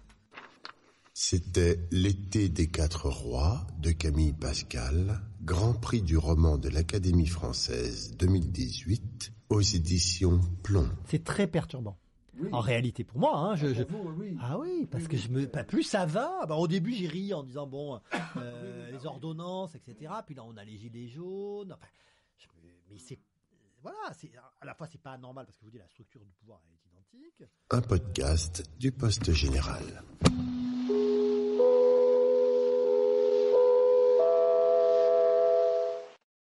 C'était 1.20 1.80
L'été 1.90 2.48
des 2.48 2.68
quatre 2.68 3.08
rois 3.08 3.66
de 3.80 3.90
Camille 3.90 4.32
Pascal, 4.32 5.20
Grand 5.42 5.74
Prix 5.74 6.00
du 6.00 6.16
roman 6.16 6.58
de 6.58 6.68
l'Académie 6.68 7.26
française 7.26 8.16
2018 8.16 9.32
aux 9.48 9.60
éditions 9.60 10.38
Plomb. 10.62 10.88
C'est 11.06 11.24
très 11.24 11.48
perturbant. 11.48 11.98
Oui. 12.38 12.48
En 12.52 12.60
réalité, 12.60 13.02
pour 13.02 13.18
moi, 13.18 13.36
hein, 13.36 13.56
je, 13.56 13.74
je... 13.74 13.82
Vous, 13.82 14.14
oui. 14.16 14.36
ah 14.40 14.60
oui, 14.60 14.86
parce 14.88 15.02
oui, 15.02 15.08
que 15.10 15.16
je 15.16 15.28
me, 15.28 15.46
bah, 15.46 15.64
plus 15.64 15.82
ça 15.82 16.06
va. 16.06 16.46
Bah, 16.46 16.54
au 16.54 16.68
début, 16.68 16.92
j'ai 16.92 17.08
ri 17.08 17.34
en 17.34 17.42
disant 17.42 17.66
bon, 17.66 18.00
euh, 18.36 18.90
les 18.92 19.04
ordonnances, 19.04 19.74
etc. 19.74 20.12
Puis 20.24 20.36
là, 20.36 20.44
on 20.46 20.56
a 20.56 20.62
les 20.62 20.76
gilets 20.76 21.08
jaunes. 21.08 21.72
Enfin, 21.72 21.88
je... 22.38 22.46
mais 22.88 22.98
c'est 23.00 23.18
voilà, 23.82 24.12
c'est 24.12 24.30
à 24.60 24.64
la 24.64 24.74
fois 24.74 24.86
c'est 24.86 25.02
pas 25.02 25.18
normal 25.18 25.46
parce 25.46 25.58
que 25.58 25.62
je 25.62 25.66
vous 25.66 25.72
dis 25.72 25.78
la 25.78 25.88
structure 25.88 26.24
du 26.24 26.30
pouvoir 26.30 26.60
est. 26.72 26.87
Un 27.70 27.82
podcast 27.82 28.62
du 28.78 28.92
Poste 28.92 29.32
Général. 29.32 30.02